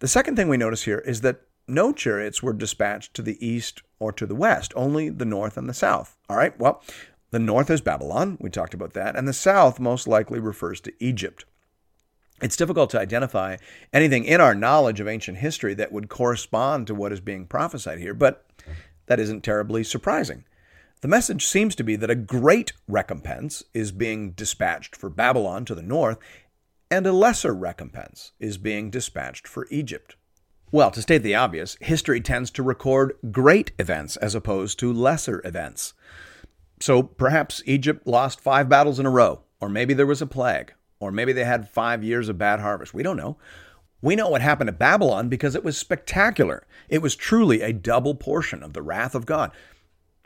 The 0.00 0.08
second 0.08 0.35
thing 0.35 0.49
we 0.49 0.56
notice 0.56 0.82
here 0.82 0.99
is 0.99 1.20
that 1.20 1.42
no 1.68 1.92
chariots 1.92 2.42
were 2.42 2.52
dispatched 2.52 3.14
to 3.14 3.23
the 3.23 3.44
east 3.47 3.82
or 4.00 4.11
to 4.12 4.26
the 4.26 4.35
west, 4.35 4.73
only 4.75 5.11
the 5.11 5.25
north 5.25 5.56
and 5.56 5.68
the 5.68 5.75
south. 5.75 6.16
All 6.28 6.37
right, 6.37 6.58
well, 6.58 6.82
the 7.30 7.38
north 7.38 7.70
is 7.70 7.80
Babylon, 7.80 8.38
we 8.40 8.50
talked 8.50 8.75
about 8.75 8.94
that, 8.94 9.14
and 9.14 9.28
the 9.28 9.32
south 9.32 9.78
most 9.78 10.08
likely 10.08 10.40
refers 10.40 10.80
to 10.80 10.92
Egypt. 10.99 11.44
It's 12.40 12.56
difficult 12.56 12.90
to 12.90 13.00
identify 13.00 13.58
anything 13.92 14.25
in 14.25 14.40
our 14.40 14.54
knowledge 14.54 14.99
of 15.00 15.08
ancient 15.08 15.38
history 15.38 15.75
that 15.75 15.92
would 15.92 16.08
correspond 16.08 16.87
to 16.87 16.94
what 16.94 17.12
is 17.12 17.20
being 17.20 17.47
prophesied 17.47 17.99
here, 17.99 18.14
but 18.14 18.48
that 19.09 19.21
isn't 19.21 19.43
terribly 19.43 19.83
surprising. 19.83 20.45
The 21.00 21.09
message 21.09 21.45
seems 21.45 21.75
to 21.77 21.85
be 21.85 21.97
that 21.97 22.11
a 22.11 22.15
great 22.15 22.73
recompense 22.88 23.62
is 23.75 23.93
being 23.93 24.33
dispatched 24.33 24.97
for 24.97 25.11
Babylon 25.11 25.65
to 25.67 25.75
the 25.75 25.83
north, 25.83 26.19
and 26.91 27.07
a 27.07 27.12
lesser 27.12 27.55
recompense 27.55 28.33
is 28.41 28.59
being 28.59 28.91
dispatched 28.91 29.47
for 29.47 29.67
Egypt. 29.71 30.17
Well, 30.71 30.91
to 30.91 31.03
state 31.03 31.23
the 31.23 31.35
obvious, 31.35 31.77
history 31.81 32.21
tends 32.21 32.50
to 32.53 32.62
record 32.62 33.17
great 33.31 33.73
events 33.79 34.17
as 34.17 34.35
opposed 34.35 34.79
to 34.81 34.93
lesser 34.93 35.41
events. 35.45 35.95
So 36.81 37.03
perhaps 37.03 37.62
Egypt 37.65 38.07
lost 38.07 38.41
five 38.41 38.69
battles 38.69 38.99
in 38.99 39.07
a 39.07 39.11
row, 39.11 39.43
or 39.61 39.69
maybe 39.69 39.95
there 39.95 40.07
was 40.07 40.21
a 40.21 40.27
plague, 40.27 40.73
or 41.00 41.11
maybe 41.11 41.33
they 41.33 41.45
had 41.45 41.71
five 41.71 42.05
years 42.05 42.29
of 42.29 42.38
bad 42.38 42.61
harvest. 42.61 42.93
We 42.93 43.03
don't 43.03 43.17
know. 43.17 43.38
We 44.00 44.17
know 44.17 44.28
what 44.28 44.43
happened 44.43 44.69
to 44.69 44.73
Babylon 44.73 45.28
because 45.28 45.55
it 45.55 45.64
was 45.64 45.76
spectacular. 45.76 46.67
It 46.88 47.02
was 47.02 47.17
truly 47.17 47.62
a 47.62 47.73
double 47.73 48.14
portion 48.14 48.62
of 48.62 48.73
the 48.73 48.83
wrath 48.83 49.14
of 49.14 49.26
God. 49.26 49.50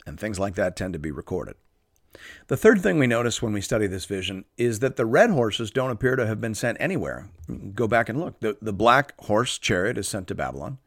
And 0.05 0.19
things 0.19 0.39
like 0.39 0.55
that 0.55 0.75
tend 0.75 0.93
to 0.93 0.99
be 0.99 1.11
recorded. 1.11 1.55
The 2.47 2.57
third 2.57 2.81
thing 2.81 2.99
we 2.99 3.07
notice 3.07 3.41
when 3.41 3.53
we 3.53 3.61
study 3.61 3.87
this 3.87 4.05
vision 4.05 4.45
is 4.57 4.79
that 4.79 4.97
the 4.97 5.05
red 5.05 5.31
horses 5.31 5.71
don't 5.71 5.89
appear 5.89 6.15
to 6.15 6.27
have 6.27 6.39
been 6.39 6.53
sent 6.53 6.77
anywhere. 6.79 7.29
Go 7.73 7.87
back 7.87 8.09
and 8.09 8.19
look. 8.19 8.39
The, 8.39 8.57
the 8.61 8.73
black 8.73 9.19
horse 9.21 9.57
chariot 9.57 9.97
is 9.97 10.07
sent 10.07 10.27
to 10.27 10.35
Babylon, 10.35 10.77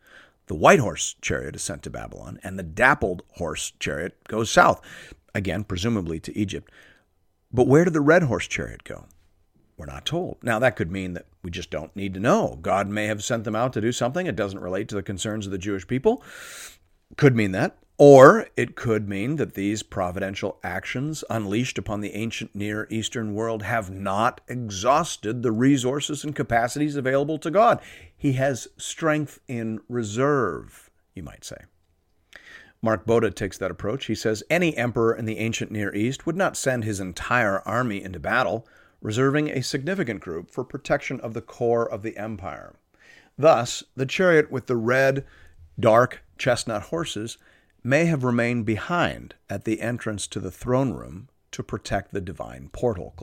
the 0.47 0.55
white 0.55 0.78
horse 0.78 1.16
chariot 1.21 1.57
is 1.57 1.62
sent 1.62 1.83
to 1.83 1.90
Babylon, 1.90 2.38
and 2.45 2.59
the 2.59 2.62
dappled 2.62 3.23
horse 3.33 3.73
chariot 3.81 4.16
goes 4.28 4.50
south, 4.50 4.81
again, 5.35 5.64
presumably 5.64 6.21
to 6.21 6.37
Egypt. 6.38 6.71
But 7.52 7.66
where 7.66 7.85
did 7.85 7.95
the 7.95 8.00
red 8.00 8.25
horse 8.25 8.47
chariot 8.47 8.85
go? 8.85 9.07
We're 9.76 9.87
not 9.87 10.06
told. 10.06 10.38
Now, 10.42 10.59
that 10.59 10.76
could 10.76 10.90
mean 10.90 11.14
that 11.14 11.26
we 11.42 11.50
just 11.50 11.71
don't 11.71 11.95
need 11.95 12.14
to 12.14 12.21
know. 12.21 12.59
God 12.62 12.88
may 12.88 13.06
have 13.06 13.23
sent 13.23 13.45
them 13.45 13.56
out 13.56 13.73
to 13.75 13.80
do 13.80 13.92
something. 13.92 14.26
It 14.26 14.37
doesn't 14.37 14.61
relate 14.61 14.88
to 14.88 14.95
the 14.95 15.02
concerns 15.02 15.45
of 15.45 15.52
the 15.52 15.59
Jewish 15.59 15.87
people. 15.87 16.23
Could 17.16 17.37
mean 17.37 17.52
that. 17.52 17.76
Or 17.99 18.49
it 18.56 18.76
could 18.76 19.09
mean 19.09 19.37
that 19.37 19.54
these 19.54 19.83
providential 19.83 20.59
actions 20.62 21.25
unleashed 21.30 21.78
upon 21.78 22.00
the 22.00 22.14
ancient 22.14 22.54
Near 22.54 22.87
Eastern 22.90 23.33
world 23.35 23.62
have 23.62 23.90
not 23.90 24.42
exhausted 24.49 25.42
the 25.42 25.52
resources 25.52 26.23
and 26.23 26.37
capacities 26.37 26.97
available 26.97 27.38
to 27.38 27.50
God. 27.50 27.80
He 28.14 28.35
has 28.35 28.68
strength 28.76 29.40
in 29.49 29.80
reserve, 29.88 30.90
you 31.14 31.23
might 31.23 31.45
say. 31.45 31.56
Mark 32.83 33.06
Boda 33.06 33.35
takes 33.35 33.56
that 33.59 33.71
approach. 33.71 34.06
He 34.06 34.14
says 34.14 34.42
any 34.50 34.76
emperor 34.76 35.14
in 35.14 35.25
the 35.25 35.38
ancient 35.38 35.71
Near 35.71 35.95
East 35.95 36.26
would 36.26 36.37
not 36.37 36.56
send 36.56 36.85
his 36.85 37.00
entire 37.00 37.61
army 37.66 38.02
into 38.02 38.21
battle 38.21 38.66
reserving 39.00 39.49
a 39.49 39.62
significant 39.62 40.21
group 40.21 40.50
for 40.50 40.65
protection 40.65 41.21
of 41.21 41.35
the 41.35 41.43
core 41.43 41.88
of 41.88 42.03
the 42.03 42.17
empire. 42.17 42.75
Thus, 43.38 43.85
the 43.95 44.07
chariot 44.07 44.50
with 44.50 44.67
the 44.67 44.76
red, 44.76 45.25
dark 45.79 46.23
chestnut 46.38 46.85
horses 46.85 47.38
may 47.85 48.07
have 48.07 48.25
remained 48.25 48.67
behind 48.67 49.35
at 49.49 49.65
the 49.65 49.81
entrance 49.81 50.26
to 50.26 50.41
the 50.41 50.50
throne 50.50 50.93
room 50.93 51.29
to 51.53 51.62
protect 51.62 52.12
the 52.12 52.21
divine 52.21 52.69
portal. 52.73 53.15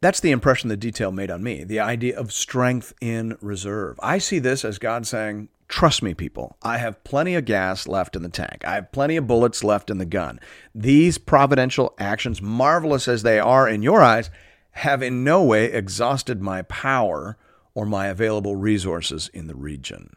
That's 0.00 0.20
the 0.20 0.30
impression 0.30 0.68
the 0.68 0.76
detail 0.76 1.10
made 1.10 1.30
on 1.30 1.42
me, 1.42 1.64
the 1.64 1.80
idea 1.80 2.16
of 2.16 2.32
strength 2.32 2.92
in 3.00 3.36
reserve. 3.40 3.98
I 4.02 4.18
see 4.18 4.38
this 4.38 4.64
as 4.64 4.78
God 4.78 5.06
saying, 5.06 5.48
Trust 5.68 6.02
me, 6.02 6.14
people, 6.14 6.56
I 6.62 6.78
have 6.78 7.02
plenty 7.02 7.34
of 7.34 7.44
gas 7.44 7.88
left 7.88 8.14
in 8.14 8.22
the 8.22 8.28
tank. 8.28 8.64
I 8.64 8.74
have 8.74 8.92
plenty 8.92 9.16
of 9.16 9.26
bullets 9.26 9.64
left 9.64 9.90
in 9.90 9.98
the 9.98 10.04
gun. 10.04 10.38
These 10.74 11.18
providential 11.18 11.94
actions, 11.98 12.40
marvelous 12.40 13.08
as 13.08 13.22
they 13.22 13.40
are 13.40 13.68
in 13.68 13.82
your 13.82 14.00
eyes, 14.00 14.30
have 14.72 15.02
in 15.02 15.24
no 15.24 15.42
way 15.42 15.64
exhausted 15.66 16.40
my 16.40 16.62
power 16.62 17.36
or 17.74 17.84
my 17.84 18.06
available 18.06 18.54
resources 18.56 19.28
in 19.34 19.48
the 19.48 19.56
region. 19.56 20.16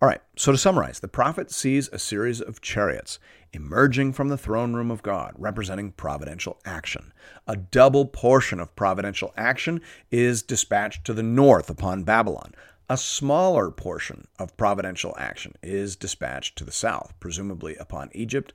All 0.00 0.08
right, 0.08 0.20
so 0.36 0.52
to 0.52 0.58
summarize, 0.58 1.00
the 1.00 1.08
prophet 1.08 1.50
sees 1.50 1.88
a 1.88 1.98
series 1.98 2.40
of 2.40 2.60
chariots 2.60 3.18
emerging 3.52 4.12
from 4.12 4.28
the 4.28 4.38
throne 4.38 4.74
room 4.74 4.90
of 4.90 5.02
God, 5.02 5.34
representing 5.36 5.92
providential 5.92 6.60
action. 6.64 7.12
A 7.46 7.56
double 7.56 8.06
portion 8.06 8.60
of 8.60 8.76
providential 8.76 9.32
action 9.36 9.80
is 10.10 10.42
dispatched 10.42 11.04
to 11.06 11.14
the 11.14 11.22
north 11.22 11.70
upon 11.70 12.04
Babylon. 12.04 12.54
A 12.88 12.96
smaller 12.96 13.72
portion 13.72 14.28
of 14.38 14.56
providential 14.56 15.12
action 15.18 15.54
is 15.60 15.96
dispatched 15.96 16.56
to 16.56 16.64
the 16.64 16.70
south, 16.70 17.14
presumably 17.18 17.74
upon 17.76 18.10
Egypt, 18.12 18.52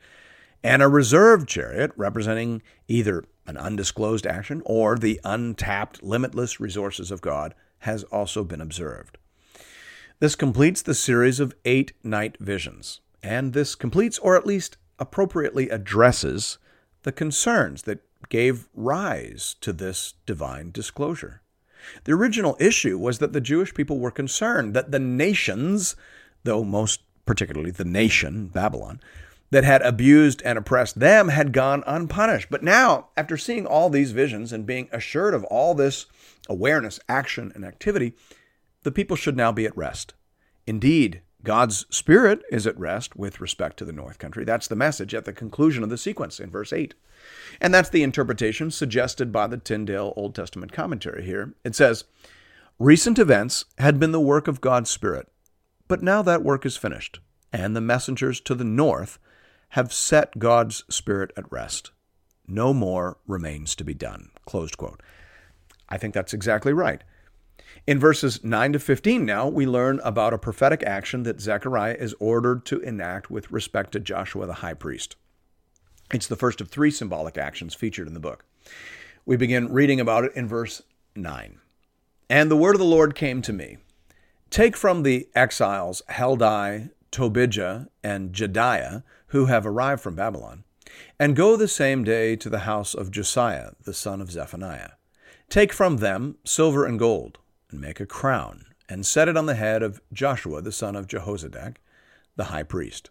and 0.64 0.82
a 0.82 0.88
reserve 0.88 1.46
chariot 1.46 1.92
representing 1.98 2.62
either 2.88 3.26
an 3.46 3.58
undisclosed 3.58 4.26
action 4.26 4.62
or 4.66 4.98
the 4.98 5.20
untapped, 5.26 6.02
limitless 6.02 6.62
resources 6.62 7.12
of 7.12 7.20
God 7.20 7.54
has 7.80 8.04
also 8.06 8.46
been 8.46 8.62
observed. 8.62 9.18
This 10.20 10.36
completes 10.36 10.82
the 10.82 10.94
series 10.94 11.42
of 11.42 11.56
eight 11.66 11.92
night 12.02 12.38
visions, 12.40 13.02
and 13.22 13.52
this 13.52 13.76
completes, 13.76 14.18
or 14.20 14.38
at 14.38 14.46
least 14.46 14.78
appropriately 14.98 15.70
addresses, 15.70 16.58
the 17.04 17.12
concerns 17.12 17.82
that 17.82 18.06
gave 18.30 18.70
rise 18.74 19.56
to 19.60 19.74
this 19.74 20.14
divine 20.26 20.72
disclosure. 20.72 21.41
The 22.04 22.14
original 22.14 22.58
issue 22.60 22.98
was 22.98 23.20
that 23.20 23.34
the 23.34 23.42
Jewish 23.42 23.74
people 23.74 24.00
were 24.00 24.12
concerned 24.12 24.74
that 24.74 24.92
the 24.92 25.00
nations, 25.00 25.96
though 26.44 26.64
most 26.64 27.02
particularly 27.26 27.72
the 27.72 27.86
nation, 27.86 28.48
Babylon, 28.48 29.00
that 29.52 29.64
had 29.64 29.82
abused 29.82 30.42
and 30.44 30.58
oppressed 30.58 31.00
them 31.00 31.28
had 31.28 31.54
gone 31.54 31.84
unpunished. 31.86 32.48
But 32.50 32.64
now, 32.64 33.10
after 33.18 33.38
seeing 33.38 33.66
all 33.66 33.90
these 33.90 34.12
visions 34.12 34.54
and 34.54 34.66
being 34.66 34.90
assured 34.92 35.34
of 35.34 35.44
all 35.46 35.76
this 35.76 36.06
awareness, 36.50 37.00
action, 37.08 37.52
and 37.54 37.66
activity, 37.66 38.14
the 38.84 38.92
people 38.92 39.16
should 39.16 39.38
now 39.38 39.52
be 39.52 39.66
at 39.66 39.78
rest. 39.78 40.14
Indeed, 40.66 41.22
God's 41.44 41.86
Spirit 41.90 42.44
is 42.52 42.68
at 42.68 42.78
rest 42.80 43.16
with 43.16 43.42
respect 43.42 43.78
to 43.78 43.86
the 43.86 43.92
North 43.92 44.20
Country. 44.20 44.46
That's 44.46 44.68
the 44.68 44.76
message 44.76 45.16
at 45.16 45.26
the 45.26 45.34
conclusion 45.34 45.84
of 45.84 45.90
the 45.90 45.98
sequence 45.98 46.40
in 46.40 46.52
verse 46.52 46.72
8. 46.72 46.94
And 47.60 47.74
that's 47.74 47.90
the 47.90 48.04
interpretation 48.04 48.70
suggested 48.70 49.32
by 49.32 49.48
the 49.48 49.58
Tyndale 49.58 50.14
Old 50.16 50.36
Testament 50.36 50.72
commentary 50.72 51.24
here. 51.24 51.54
It 51.64 51.76
says, 51.76 52.04
Recent 52.78 53.20
events 53.20 53.66
had 53.78 54.00
been 54.00 54.12
the 54.12 54.20
work 54.20 54.48
of 54.48 54.62
God's 54.62 54.90
Spirit, 54.90 55.28
but 55.88 56.04
now 56.04 56.22
that 56.22 56.44
work 56.44 56.66
is 56.66 56.78
finished, 56.78 57.20
and 57.52 57.76
the 57.76 57.82
messengers 57.82 58.40
to 58.42 58.56
the 58.56 58.64
north 58.64 59.20
have 59.70 59.94
set 59.94 60.40
God's 60.40 60.84
Spirit 60.90 61.32
at 61.38 61.52
rest. 61.52 61.92
No 62.48 62.74
more 62.74 63.18
remains 63.28 63.76
to 63.76 63.84
be 63.84 63.94
done. 63.94 64.32
Closed 64.46 64.78
quote. 64.78 65.02
I 65.90 65.98
think 65.98 66.14
that's 66.14 66.34
exactly 66.34 66.74
right. 66.74 67.04
In 67.92 68.00
verses 68.00 68.42
9 68.42 68.72
to 68.72 68.80
15, 68.80 69.26
now 69.26 69.50
we 69.50 69.66
learn 69.66 70.00
about 70.06 70.34
a 70.34 70.38
prophetic 70.38 70.82
action 70.82 71.24
that 71.24 71.42
Zechariah 71.42 71.98
is 72.00 72.16
ordered 72.22 72.66
to 72.68 72.80
enact 72.80 73.30
with 73.30 73.52
respect 73.52 73.92
to 73.92 74.00
Joshua 74.00 74.46
the 74.46 74.54
high 74.64 74.76
priest. 74.76 75.18
It's 76.14 76.26
the 76.26 76.38
first 76.38 76.62
of 76.62 76.70
three 76.70 76.90
symbolic 76.90 77.38
actions 77.38 77.76
featured 77.76 78.08
in 78.08 78.14
the 78.14 78.22
book. 78.22 78.46
We 79.26 79.36
begin 79.36 79.74
reading 79.74 80.00
about 80.00 80.24
it 80.24 80.32
in 80.36 80.48
verse 80.48 80.84
9. 81.18 81.60
And 82.30 82.50
the 82.50 82.56
word 82.56 82.76
of 82.76 82.80
the 82.80 82.86
Lord 82.86 83.14
came 83.14 83.42
to 83.42 83.52
me 83.52 83.76
Take 84.50 84.78
from 84.78 85.04
the 85.04 85.28
exiles 85.36 86.02
Heldai, 86.12 86.92
Tobijah, 87.12 87.90
and 88.02 88.32
Jedaiah, 88.32 89.04
who 89.28 89.48
have 89.48 89.66
arrived 89.66 90.02
from 90.02 90.16
Babylon, 90.16 90.64
and 91.20 91.36
go 91.36 91.58
the 91.58 91.68
same 91.68 92.06
day 92.06 92.38
to 92.38 92.50
the 92.50 92.60
house 92.60 92.94
of 92.94 93.12
Josiah, 93.12 93.72
the 93.84 93.94
son 93.94 94.22
of 94.22 94.32
Zephaniah. 94.32 94.92
Take 95.50 95.74
from 95.74 95.98
them 95.98 96.38
silver 96.46 96.86
and 96.86 96.98
gold, 96.98 97.40
and 97.72 97.82
make 97.82 98.00
a 98.00 98.06
crown, 98.06 98.66
and 98.88 99.06
set 99.06 99.28
it 99.28 99.38
on 99.38 99.46
the 99.46 99.56
head 99.56 99.82
of 99.82 100.02
Joshua, 100.14 100.62
the 100.62 100.72
son 100.72 100.96
of 100.96 101.08
Jehozadak, 101.08 101.78
the 102.36 102.46
high 102.46 102.64
priest. 102.64 103.10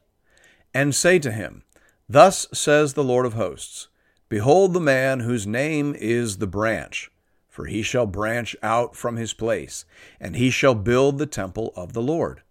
And 0.73 0.95
say 0.95 1.19
to 1.19 1.33
him, 1.33 1.65
Thus 2.09 2.47
says 2.53 2.95
the 2.95 3.05
Lord 3.05 3.27
of 3.27 3.35
hosts 3.35 3.89
Behold 4.29 4.75
the 4.75 4.81
man 4.81 5.21
whose 5.21 5.47
name 5.47 5.95
is 5.99 6.39
the 6.39 6.47
branch, 6.47 7.11
for 7.49 7.67
he 7.67 7.83
shall 7.83 8.07
branch 8.07 8.55
out 8.63 8.95
from 8.95 9.17
his 9.17 9.33
place, 9.33 9.85
and 10.21 10.37
he 10.37 10.51
shall 10.51 10.75
build 10.75 11.19
the 11.19 11.27
temple 11.27 11.73
of 11.75 11.93
the 11.93 12.03
Lord. 12.03 12.43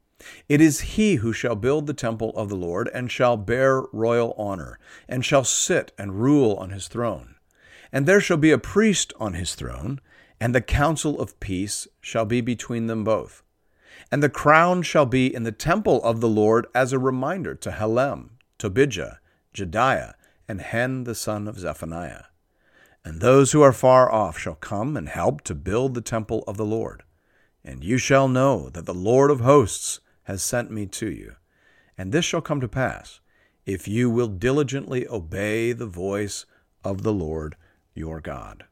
It 0.50 0.60
is 0.60 0.82
he 0.82 1.16
who 1.16 1.32
shall 1.32 1.56
build 1.56 1.88
the 1.88 1.94
temple 1.94 2.34
of 2.36 2.50
the 2.50 2.56
Lord, 2.56 2.90
and 2.94 3.10
shall 3.10 3.38
bear 3.38 3.84
royal 3.94 4.34
honor, 4.38 4.78
and 5.08 5.24
shall 5.24 5.46
sit 5.46 5.94
and 5.98 6.22
rule 6.22 6.56
on 6.56 6.72
his 6.72 6.90
throne. 6.90 7.36
And 7.92 8.06
there 8.06 8.20
shall 8.20 8.38
be 8.38 8.52
a 8.52 8.58
priest 8.58 9.14
on 9.20 9.34
his 9.34 9.56
throne, 9.56 10.02
and 10.40 10.56
the 10.56 10.62
counsel 10.62 11.20
of 11.20 11.40
peace 11.40 11.88
shall 12.02 12.26
be 12.26 12.42
between 12.42 12.88
them 12.88 13.04
both. 13.04 13.44
And 14.12 14.24
the 14.24 14.30
crown 14.30 14.82
shall 14.82 15.06
be 15.06 15.34
in 15.34 15.44
the 15.44 15.52
temple 15.52 16.02
of 16.04 16.22
the 16.22 16.30
Lord 16.30 16.68
as 16.74 16.94
a 16.94 17.00
reminder 17.00 17.54
to 17.56 17.72
Helem, 17.72 18.32
Tobijah, 18.58 19.20
Jedaiah, 19.54 20.14
and 20.48 20.62
Hen 20.62 21.04
the 21.04 21.16
son 21.16 21.48
of 21.48 21.60
Zephaniah. 21.60 22.24
And 23.04 23.22
those 23.22 23.52
who 23.52 23.62
are 23.62 23.74
far 23.74 24.12
off 24.12 24.38
shall 24.38 24.56
come 24.56 24.98
and 24.98 25.10
help 25.10 25.42
to 25.42 25.56
build 25.56 25.94
the 25.94 26.02
temple 26.02 26.44
of 26.48 26.58
the 26.58 26.66
Lord. 26.66 27.04
And 27.64 27.84
you 27.84 27.98
shall 27.98 28.28
know 28.28 28.70
that 28.70 28.86
the 28.86 28.94
Lord 28.94 29.32
of 29.32 29.42
hosts 29.42 30.00
has 30.24 30.42
sent 30.42 30.72
me 30.72 30.86
to 30.86 31.10
you. 31.12 31.36
And 31.98 32.12
this 32.12 32.26
shall 32.26 32.42
come 32.42 32.62
to 32.62 32.68
pass, 32.68 33.20
if 33.66 33.88
you 33.88 34.10
will 34.10 34.28
diligently 34.28 35.08
obey 35.08 35.74
the 35.74 35.86
voice 35.86 36.46
of 36.84 37.04
the 37.04 37.14
Lord 37.14 37.56
your 37.94 38.22
God. 38.22 38.66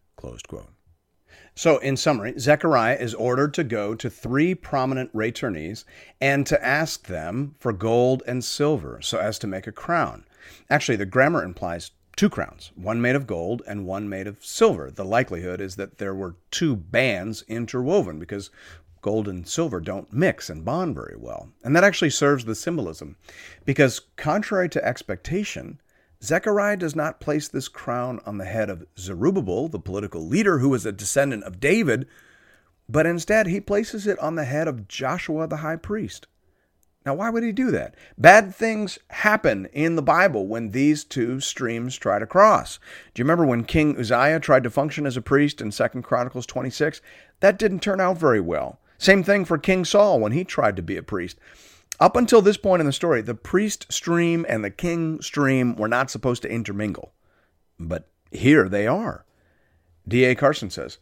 So, 1.58 1.80
in 1.80 1.98
summary, 1.98 2.36
Zechariah 2.38 2.98
is 2.98 3.16
ordered 3.16 3.52
to 3.56 3.64
go 3.64 3.96
to 3.96 4.12
three 4.12 4.54
prominent 4.54 5.12
returnees 5.12 5.86
and 6.22 6.46
to 6.46 6.64
ask 6.64 7.08
them 7.08 7.56
for 7.58 7.74
gold 7.74 8.22
and 8.28 8.46
silver 8.46 9.02
so 9.02 9.18
as 9.18 9.40
to 9.40 9.48
make 9.48 9.66
a 9.66 9.72
crown. 9.72 10.24
Actually, 10.70 10.98
the 10.98 11.08
grammar 11.08 11.44
implies 11.44 11.90
two 12.16 12.30
crowns, 12.30 12.72
one 12.76 13.02
made 13.02 13.16
of 13.16 13.26
gold 13.26 13.64
and 13.66 13.88
one 13.88 14.08
made 14.08 14.28
of 14.28 14.46
silver. 14.46 14.92
The 14.92 15.04
likelihood 15.04 15.60
is 15.60 15.78
that 15.78 15.98
there 15.98 16.14
were 16.14 16.36
two 16.52 16.76
bands 16.76 17.44
interwoven 17.48 18.20
because 18.20 18.52
gold 19.02 19.28
and 19.28 19.48
silver 19.48 19.80
don't 19.80 20.14
mix 20.14 20.52
and 20.52 20.64
bond 20.64 20.94
very 20.94 21.16
well. 21.18 21.50
And 21.64 21.76
that 21.76 21.84
actually 21.84 22.12
serves 22.12 22.46
the 22.46 22.54
symbolism 22.54 23.16
because, 23.66 24.02
contrary 24.16 24.70
to 24.70 24.86
expectation, 24.86 25.80
Zechariah 26.24 26.78
does 26.78 26.96
not 26.96 27.20
place 27.20 27.48
this 27.48 27.68
crown 27.68 28.20
on 28.26 28.38
the 28.38 28.46
head 28.46 28.70
of 28.70 28.86
Zerubbabel, 28.98 29.68
the 29.68 29.80
political 29.80 30.26
leader 30.26 30.60
who 30.60 30.70
was 30.70 30.86
a 30.86 30.92
descendant 30.92 31.44
of 31.44 31.60
David, 31.60 32.08
but 32.90 33.06
instead 33.06 33.48
he 33.48 33.60
places 33.60 34.08
it 34.08 34.18
on 34.20 34.36
the 34.36 34.46
head 34.46 34.68
of 34.68 34.88
Joshua 34.88 35.48
the 35.48 35.58
high 35.58 35.76
priest. 35.76 36.28
Now, 37.06 37.14
why 37.14 37.30
would 37.30 37.44
he 37.44 37.54
do 37.54 37.72
that? 37.72 37.96
Bad 38.18 38.54
things 38.54 39.00
happen 39.12 39.68
in 39.72 39.96
the 39.96 40.02
Bible 40.02 40.46
when 40.46 40.72
these 40.72 41.06
two 41.06 41.40
streams 41.40 41.96
try 41.96 42.20
to 42.20 42.26
cross. 42.26 42.80
Do 43.14 43.22
you 43.22 43.24
remember 43.24 43.46
when 43.46 43.64
King 43.64 43.98
Uzziah 43.98 44.42
tried 44.42 44.64
to 44.64 44.70
function 44.70 45.06
as 45.06 45.16
a 45.16 45.22
priest 45.22 45.62
in 45.62 45.72
2 45.72 45.88
Chronicles 46.02 46.46
26? 46.46 47.00
That 47.40 47.58
didn't 47.58 47.80
turn 47.80 48.02
out 48.02 48.18
very 48.18 48.42
well. 48.42 48.80
Same 48.98 49.24
thing 49.24 49.46
for 49.46 49.58
King 49.58 49.86
Saul 49.86 50.20
when 50.20 50.34
he 50.34 50.44
tried 50.44 50.76
to 50.76 50.82
be 50.82 50.98
a 50.98 51.04
priest. 51.04 51.38
Up 52.00 52.16
until 52.16 52.42
this 52.42 52.58
point 52.58 52.80
in 52.80 52.86
the 52.86 52.94
story, 52.94 53.22
the 53.22 53.34
priest 53.34 53.92
stream 53.92 54.46
and 54.48 54.64
the 54.64 54.70
king 54.70 55.22
stream 55.22 55.76
were 55.76 55.88
not 55.88 56.12
supposed 56.12 56.44
to 56.44 56.52
intermingle. 56.52 57.14
But 57.80 58.08
here 58.32 58.70
they 58.70 58.86
are. 58.86 59.26
D.A. 60.08 60.36
Carson 60.36 60.70
says, 60.70 61.00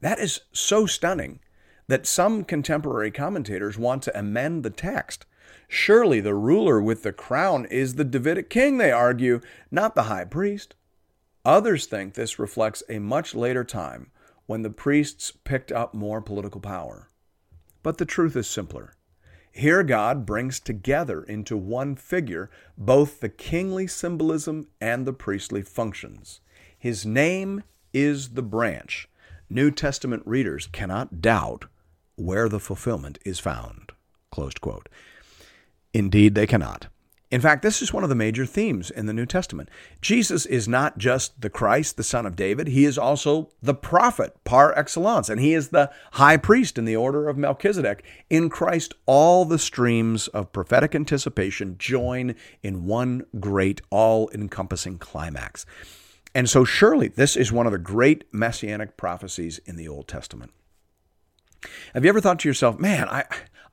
That 0.00 0.20
is 0.20 0.42
so 0.52 0.86
stunning 0.86 1.40
that 1.88 2.06
some 2.06 2.44
contemporary 2.44 3.10
commentators 3.10 3.78
want 3.78 4.02
to 4.04 4.18
amend 4.18 4.62
the 4.62 4.70
text. 4.70 5.26
Surely 5.66 6.20
the 6.20 6.34
ruler 6.34 6.80
with 6.80 7.02
the 7.02 7.12
crown 7.12 7.66
is 7.66 7.94
the 7.94 8.04
Davidic 8.04 8.48
king, 8.48 8.78
they 8.78 8.92
argue, 8.92 9.40
not 9.70 9.94
the 9.94 10.04
high 10.04 10.24
priest. 10.24 10.74
Others 11.44 11.86
think 11.86 12.14
this 12.14 12.38
reflects 12.38 12.82
a 12.88 12.98
much 12.98 13.34
later 13.34 13.64
time 13.64 14.10
when 14.46 14.62
the 14.62 14.70
priests 14.70 15.30
picked 15.30 15.72
up 15.72 15.94
more 15.94 16.20
political 16.20 16.60
power. 16.60 17.10
But 17.82 17.98
the 17.98 18.04
truth 18.04 18.36
is 18.36 18.46
simpler. 18.46 18.94
Here, 19.58 19.82
God 19.82 20.24
brings 20.24 20.60
together 20.60 21.20
into 21.20 21.56
one 21.56 21.96
figure 21.96 22.48
both 22.76 23.18
the 23.18 23.28
kingly 23.28 23.88
symbolism 23.88 24.68
and 24.80 25.04
the 25.04 25.12
priestly 25.12 25.62
functions. 25.62 26.40
His 26.78 27.04
name 27.04 27.64
is 27.92 28.34
the 28.34 28.42
branch. 28.42 29.08
New 29.50 29.72
Testament 29.72 30.22
readers 30.24 30.68
cannot 30.68 31.20
doubt 31.20 31.64
where 32.14 32.48
the 32.48 32.60
fulfillment 32.60 33.18
is 33.24 33.40
found. 33.40 33.90
Indeed, 35.92 36.36
they 36.36 36.46
cannot. 36.46 36.86
In 37.30 37.42
fact, 37.42 37.60
this 37.60 37.82
is 37.82 37.92
one 37.92 38.02
of 38.02 38.08
the 38.08 38.14
major 38.14 38.46
themes 38.46 38.90
in 38.90 39.04
the 39.04 39.12
New 39.12 39.26
Testament. 39.26 39.68
Jesus 40.00 40.46
is 40.46 40.66
not 40.66 40.96
just 40.96 41.38
the 41.40 41.50
Christ, 41.50 41.98
the 41.98 42.02
Son 42.02 42.24
of 42.24 42.36
David, 42.36 42.68
he 42.68 42.86
is 42.86 42.96
also 42.96 43.50
the 43.62 43.74
prophet 43.74 44.42
par 44.44 44.72
excellence, 44.78 45.28
and 45.28 45.38
he 45.38 45.52
is 45.52 45.68
the 45.68 45.90
high 46.12 46.38
priest 46.38 46.78
in 46.78 46.86
the 46.86 46.96
order 46.96 47.28
of 47.28 47.36
Melchizedek. 47.36 48.02
In 48.30 48.48
Christ, 48.48 48.94
all 49.04 49.44
the 49.44 49.58
streams 49.58 50.28
of 50.28 50.52
prophetic 50.52 50.94
anticipation 50.94 51.76
join 51.78 52.34
in 52.62 52.86
one 52.86 53.26
great, 53.38 53.82
all 53.90 54.30
encompassing 54.30 54.98
climax. 54.98 55.66
And 56.34 56.48
so, 56.48 56.64
surely, 56.64 57.08
this 57.08 57.36
is 57.36 57.52
one 57.52 57.66
of 57.66 57.72
the 57.72 57.78
great 57.78 58.24
messianic 58.32 58.96
prophecies 58.96 59.58
in 59.66 59.76
the 59.76 59.88
Old 59.88 60.08
Testament. 60.08 60.52
Have 61.92 62.04
you 62.04 62.08
ever 62.08 62.20
thought 62.20 62.38
to 62.40 62.48
yourself, 62.48 62.78
man, 62.78 63.06
I. 63.08 63.24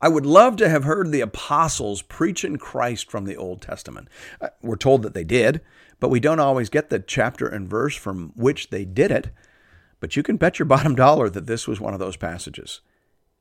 I 0.05 0.07
would 0.07 0.27
love 0.27 0.55
to 0.57 0.69
have 0.69 0.83
heard 0.83 1.11
the 1.11 1.21
apostles 1.21 2.03
preaching 2.03 2.57
Christ 2.57 3.09
from 3.09 3.25
the 3.25 3.35
Old 3.35 3.59
Testament. 3.59 4.07
Uh, 4.39 4.49
we're 4.61 4.75
told 4.75 5.01
that 5.01 5.15
they 5.15 5.23
did, 5.23 5.61
but 5.99 6.09
we 6.09 6.19
don't 6.19 6.39
always 6.39 6.69
get 6.69 6.91
the 6.91 6.99
chapter 6.99 7.47
and 7.47 7.67
verse 7.67 7.95
from 7.95 8.31
which 8.35 8.69
they 8.69 8.85
did 8.85 9.09
it. 9.09 9.31
But 9.99 10.15
you 10.15 10.21
can 10.21 10.37
bet 10.37 10.59
your 10.59 10.65
bottom 10.67 10.93
dollar 10.93 11.27
that 11.31 11.47
this 11.47 11.67
was 11.67 11.81
one 11.81 11.95
of 11.95 11.99
those 11.99 12.17
passages. 12.17 12.81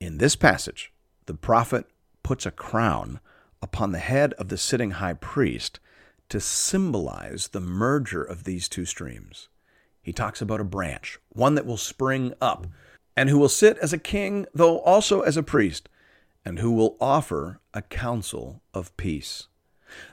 In 0.00 0.16
this 0.16 0.36
passage, 0.36 0.90
the 1.26 1.34
prophet 1.34 1.84
puts 2.22 2.46
a 2.46 2.50
crown 2.50 3.20
upon 3.60 3.92
the 3.92 3.98
head 3.98 4.32
of 4.38 4.48
the 4.48 4.56
sitting 4.56 4.92
high 4.92 5.12
priest 5.12 5.80
to 6.30 6.40
symbolize 6.40 7.48
the 7.48 7.60
merger 7.60 8.22
of 8.22 8.44
these 8.44 8.70
two 8.70 8.86
streams. 8.86 9.50
He 10.00 10.14
talks 10.14 10.40
about 10.40 10.62
a 10.62 10.64
branch, 10.64 11.18
one 11.28 11.56
that 11.56 11.66
will 11.66 11.76
spring 11.76 12.32
up, 12.40 12.66
and 13.18 13.28
who 13.28 13.36
will 13.36 13.50
sit 13.50 13.76
as 13.82 13.92
a 13.92 13.98
king, 13.98 14.46
though 14.54 14.78
also 14.78 15.20
as 15.20 15.36
a 15.36 15.42
priest 15.42 15.90
and 16.44 16.58
who 16.58 16.72
will 16.72 16.96
offer 17.00 17.60
a 17.72 17.82
counsel 17.82 18.62
of 18.72 18.96
peace. 18.96 19.48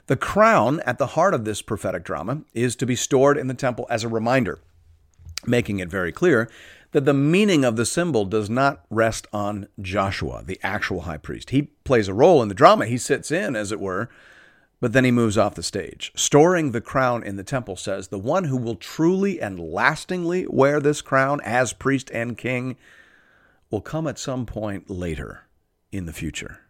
The 0.06 0.16
crown 0.16 0.80
at 0.86 0.98
the 0.98 1.08
heart 1.08 1.34
of 1.34 1.44
this 1.44 1.62
prophetic 1.62 2.04
drama 2.04 2.42
is 2.54 2.76
to 2.76 2.86
be 2.86 2.96
stored 2.96 3.36
in 3.36 3.48
the 3.48 3.54
temple 3.54 3.86
as 3.90 4.04
a 4.04 4.08
reminder, 4.08 4.60
making 5.46 5.80
it 5.80 5.88
very 5.88 6.12
clear 6.12 6.48
that 6.92 7.04
the 7.04 7.14
meaning 7.14 7.64
of 7.64 7.76
the 7.76 7.86
symbol 7.86 8.24
does 8.24 8.50
not 8.50 8.84
rest 8.90 9.26
on 9.32 9.66
Joshua, 9.80 10.42
the 10.44 10.60
actual 10.62 11.02
high 11.02 11.16
priest. 11.16 11.50
He 11.50 11.62
plays 11.84 12.06
a 12.06 12.14
role 12.14 12.42
in 12.42 12.48
the 12.48 12.54
drama, 12.54 12.86
he 12.86 12.98
sits 12.98 13.30
in, 13.30 13.56
as 13.56 13.72
it 13.72 13.80
were, 13.80 14.08
but 14.80 14.92
then 14.92 15.04
he 15.04 15.10
moves 15.10 15.38
off 15.38 15.54
the 15.54 15.62
stage. 15.62 16.12
Storing 16.14 16.72
the 16.72 16.80
crown 16.80 17.22
in 17.22 17.36
the 17.36 17.44
temple 17.44 17.76
says, 17.76 18.08
The 18.08 18.18
one 18.18 18.44
who 18.44 18.56
will 18.56 18.74
truly 18.74 19.40
and 19.40 19.58
lastingly 19.58 20.46
wear 20.48 20.80
this 20.80 21.00
crown 21.00 21.40
as 21.44 21.72
priest 21.72 22.10
and 22.12 22.36
king 22.36 22.76
will 23.70 23.80
come 23.80 24.06
at 24.06 24.18
some 24.18 24.44
point 24.44 24.90
later 24.90 25.44
in 25.92 26.06
the 26.06 26.12
future. 26.12 26.60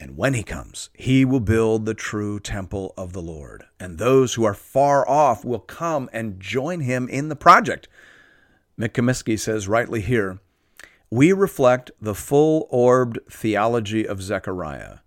And 0.00 0.16
when 0.16 0.34
he 0.34 0.42
comes, 0.42 0.90
he 0.94 1.24
will 1.24 1.40
build 1.40 1.86
the 1.86 1.94
true 1.94 2.38
temple 2.40 2.92
of 2.98 3.12
the 3.12 3.22
Lord, 3.22 3.64
and 3.80 3.96
those 3.96 4.34
who 4.34 4.44
are 4.44 4.54
far 4.54 5.08
off 5.08 5.44
will 5.44 5.60
come 5.60 6.10
and 6.12 6.40
join 6.40 6.80
him 6.80 7.08
in 7.08 7.28
the 7.28 7.36
project. 7.36 7.88
McComiskey 8.78 9.38
says 9.38 9.68
rightly 9.68 10.02
here 10.02 10.38
We 11.10 11.32
reflect 11.32 11.90
the 12.00 12.14
full 12.14 12.66
orbed 12.70 13.20
theology 13.30 14.06
of 14.06 14.22
Zechariah 14.22 14.98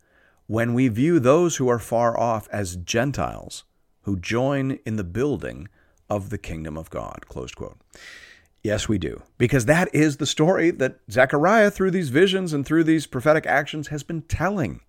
when 0.48 0.74
we 0.74 0.88
view 0.88 1.20
those 1.20 1.58
who 1.58 1.70
are 1.70 1.78
far 1.78 2.20
off 2.20 2.48
as 2.52 2.76
Gentiles 2.76 3.66
who 4.04 4.18
join 4.18 4.80
in 4.86 4.96
the 4.96 5.04
building 5.04 5.68
of 6.10 6.32
the 6.32 6.40
kingdom 6.40 6.76
of 6.76 6.90
God. 6.90 7.28
Closed 7.28 7.56
quote. 7.56 7.78
Yes, 8.70 8.88
we 8.88 9.00
do. 9.00 9.24
Because 9.40 9.66
that 9.66 9.90
is 9.96 10.18
the 10.18 10.28
story 10.28 10.70
that 10.70 11.00
Zechariah, 11.10 11.72
through 11.72 11.90
these 11.90 12.10
visions 12.10 12.54
and 12.54 12.64
through 12.64 12.84
these 12.84 13.08
prophetic 13.08 13.48
actions, 13.48 13.88
has 13.88 14.04
been 14.04 14.22
telling. 14.22 14.82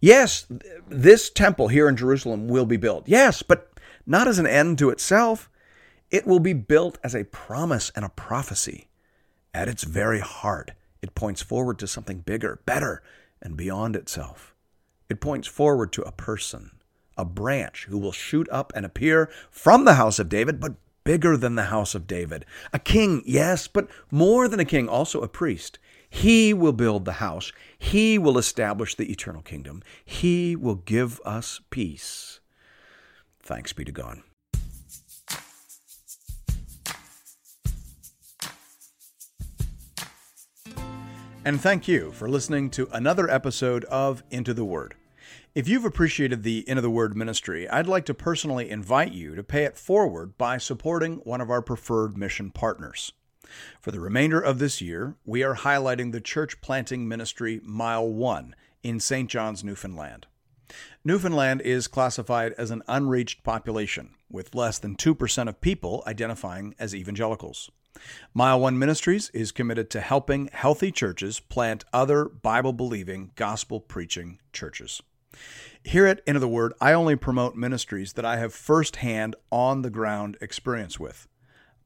Yes, 0.00 0.46
this 0.88 1.28
temple 1.28 1.66
here 1.66 1.88
in 1.88 1.96
Jerusalem 1.96 2.46
will 2.46 2.66
be 2.66 2.76
built. 2.76 3.08
Yes, 3.08 3.42
but 3.42 3.72
not 4.06 4.28
as 4.28 4.38
an 4.38 4.46
end 4.46 4.78
to 4.78 4.90
itself. 4.90 5.50
It 6.08 6.24
will 6.24 6.38
be 6.38 6.52
built 6.52 6.98
as 7.02 7.16
a 7.16 7.24
promise 7.24 7.90
and 7.96 8.04
a 8.04 8.10
prophecy. 8.10 8.86
At 9.52 9.66
its 9.66 9.82
very 9.82 10.20
heart, 10.20 10.70
it 11.02 11.16
points 11.16 11.42
forward 11.42 11.80
to 11.80 11.88
something 11.88 12.20
bigger, 12.20 12.60
better, 12.64 13.02
and 13.42 13.56
beyond 13.56 13.96
itself. 13.96 14.54
It 15.08 15.20
points 15.20 15.48
forward 15.48 15.92
to 15.94 16.02
a 16.02 16.12
person, 16.12 16.78
a 17.16 17.24
branch 17.24 17.86
who 17.88 17.98
will 17.98 18.12
shoot 18.12 18.48
up 18.52 18.72
and 18.76 18.86
appear 18.86 19.28
from 19.50 19.84
the 19.84 19.94
house 19.94 20.20
of 20.20 20.28
David, 20.28 20.60
but 20.60 20.76
bigger 21.06 21.36
than 21.36 21.54
the 21.54 21.66
house 21.66 21.94
of 21.94 22.08
David. 22.08 22.44
A 22.72 22.80
king, 22.80 23.22
yes, 23.24 23.68
but 23.68 23.88
more 24.10 24.48
than 24.48 24.58
a 24.58 24.64
king, 24.64 24.88
also 24.88 25.22
a 25.22 25.28
priest. 25.28 25.78
He 26.10 26.52
will 26.52 26.72
build 26.72 27.04
the 27.04 27.14
house. 27.14 27.52
He 27.78 28.18
will 28.18 28.36
establish 28.36 28.96
the 28.96 29.10
eternal 29.10 29.42
kingdom. 29.42 29.82
He 30.04 30.56
will 30.56 30.74
give 30.74 31.20
us 31.24 31.60
peace. 31.70 32.40
Thanks 33.40 33.72
be 33.72 33.84
to 33.84 33.92
God. 33.92 34.18
And 41.44 41.60
thank 41.60 41.86
you 41.86 42.10
for 42.10 42.28
listening 42.28 42.70
to 42.70 42.88
another 42.92 43.30
episode 43.30 43.84
of 43.84 44.24
Into 44.32 44.52
the 44.52 44.64
Word. 44.64 44.96
If 45.54 45.68
you've 45.68 45.86
appreciated 45.86 46.42
the 46.42 46.68
Into 46.68 46.82
the 46.82 46.90
Word 46.90 47.16
ministry, 47.16 47.66
I'd 47.68 47.86
like 47.86 48.04
to 48.06 48.14
personally 48.14 48.68
invite 48.68 49.12
you 49.12 49.34
to 49.34 49.42
pay 49.42 49.64
it 49.64 49.78
forward 49.78 50.36
by 50.36 50.58
supporting 50.58 51.16
one 51.24 51.40
of 51.40 51.50
our 51.50 51.62
preferred 51.62 52.18
mission 52.18 52.50
partners. 52.50 53.12
For 53.80 53.90
the 53.90 54.00
remainder 54.00 54.40
of 54.40 54.58
this 54.58 54.82
year, 54.82 55.16
we 55.24 55.42
are 55.42 55.54
highlighting 55.54 56.12
the 56.12 56.20
church 56.20 56.60
planting 56.60 57.08
ministry 57.08 57.60
Mile 57.64 58.06
1 58.06 58.54
in 58.82 59.00
St. 59.00 59.30
John's, 59.30 59.64
Newfoundland. 59.64 60.26
Newfoundland 61.04 61.62
is 61.62 61.88
classified 61.88 62.52
as 62.58 62.70
an 62.70 62.82
unreached 62.86 63.42
population, 63.42 64.10
with 64.30 64.54
less 64.54 64.78
than 64.78 64.96
2% 64.96 65.48
of 65.48 65.60
people 65.60 66.02
identifying 66.06 66.74
as 66.78 66.94
evangelicals. 66.94 67.70
Mile 68.34 68.60
One 68.60 68.78
Ministries 68.78 69.30
is 69.30 69.52
committed 69.52 69.88
to 69.90 70.00
helping 70.00 70.50
healthy 70.52 70.92
churches 70.92 71.40
plant 71.40 71.84
other 71.92 72.26
Bible 72.26 72.74
believing, 72.74 73.30
gospel 73.36 73.80
preaching 73.80 74.38
churches. 74.52 75.00
Here 75.82 76.06
at 76.06 76.20
Into 76.26 76.40
the 76.40 76.48
Word, 76.48 76.72
I 76.80 76.92
only 76.92 77.16
promote 77.16 77.54
ministries 77.54 78.14
that 78.14 78.24
I 78.24 78.38
have 78.38 78.52
firsthand, 78.52 79.36
on 79.50 79.82
the 79.82 79.90
ground 79.90 80.36
experience 80.40 80.98
with. 80.98 81.28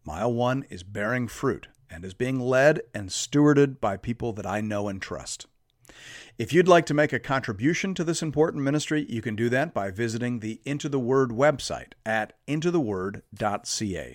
Mile 0.05 0.33
1 0.33 0.65
is 0.71 0.83
bearing 0.83 1.29
fruit 1.29 1.69
and 1.91 2.05
is 2.05 2.15
being 2.15 2.41
led 2.41 2.81
and 2.95 3.11
stewarded 3.11 3.81
by 3.81 3.97
people 3.97 4.33
that 4.33 4.47
I 4.47 4.61
know 4.61 4.89
and 4.89 5.03
trust. 5.03 5.47
If 6.39 6.53
you'd 6.53 6.69
like 6.69 6.87
to 6.87 6.95
make 6.95 7.13
a 7.13 7.19
contribution 7.19 7.95
to 7.95 8.05
this 8.05 8.23
important 8.23 8.65
ministry, 8.65 9.05
you 9.09 9.21
can 9.21 9.37
do 9.37 9.51
that 9.51 9.75
by 9.75 9.91
visiting 9.91 10.41
the 10.41 10.61
Into 10.65 10.89
the 10.89 10.99
Word 10.99 11.31
website 11.31 11.93
at 12.07 12.33
intotheword.ca. 12.49 14.15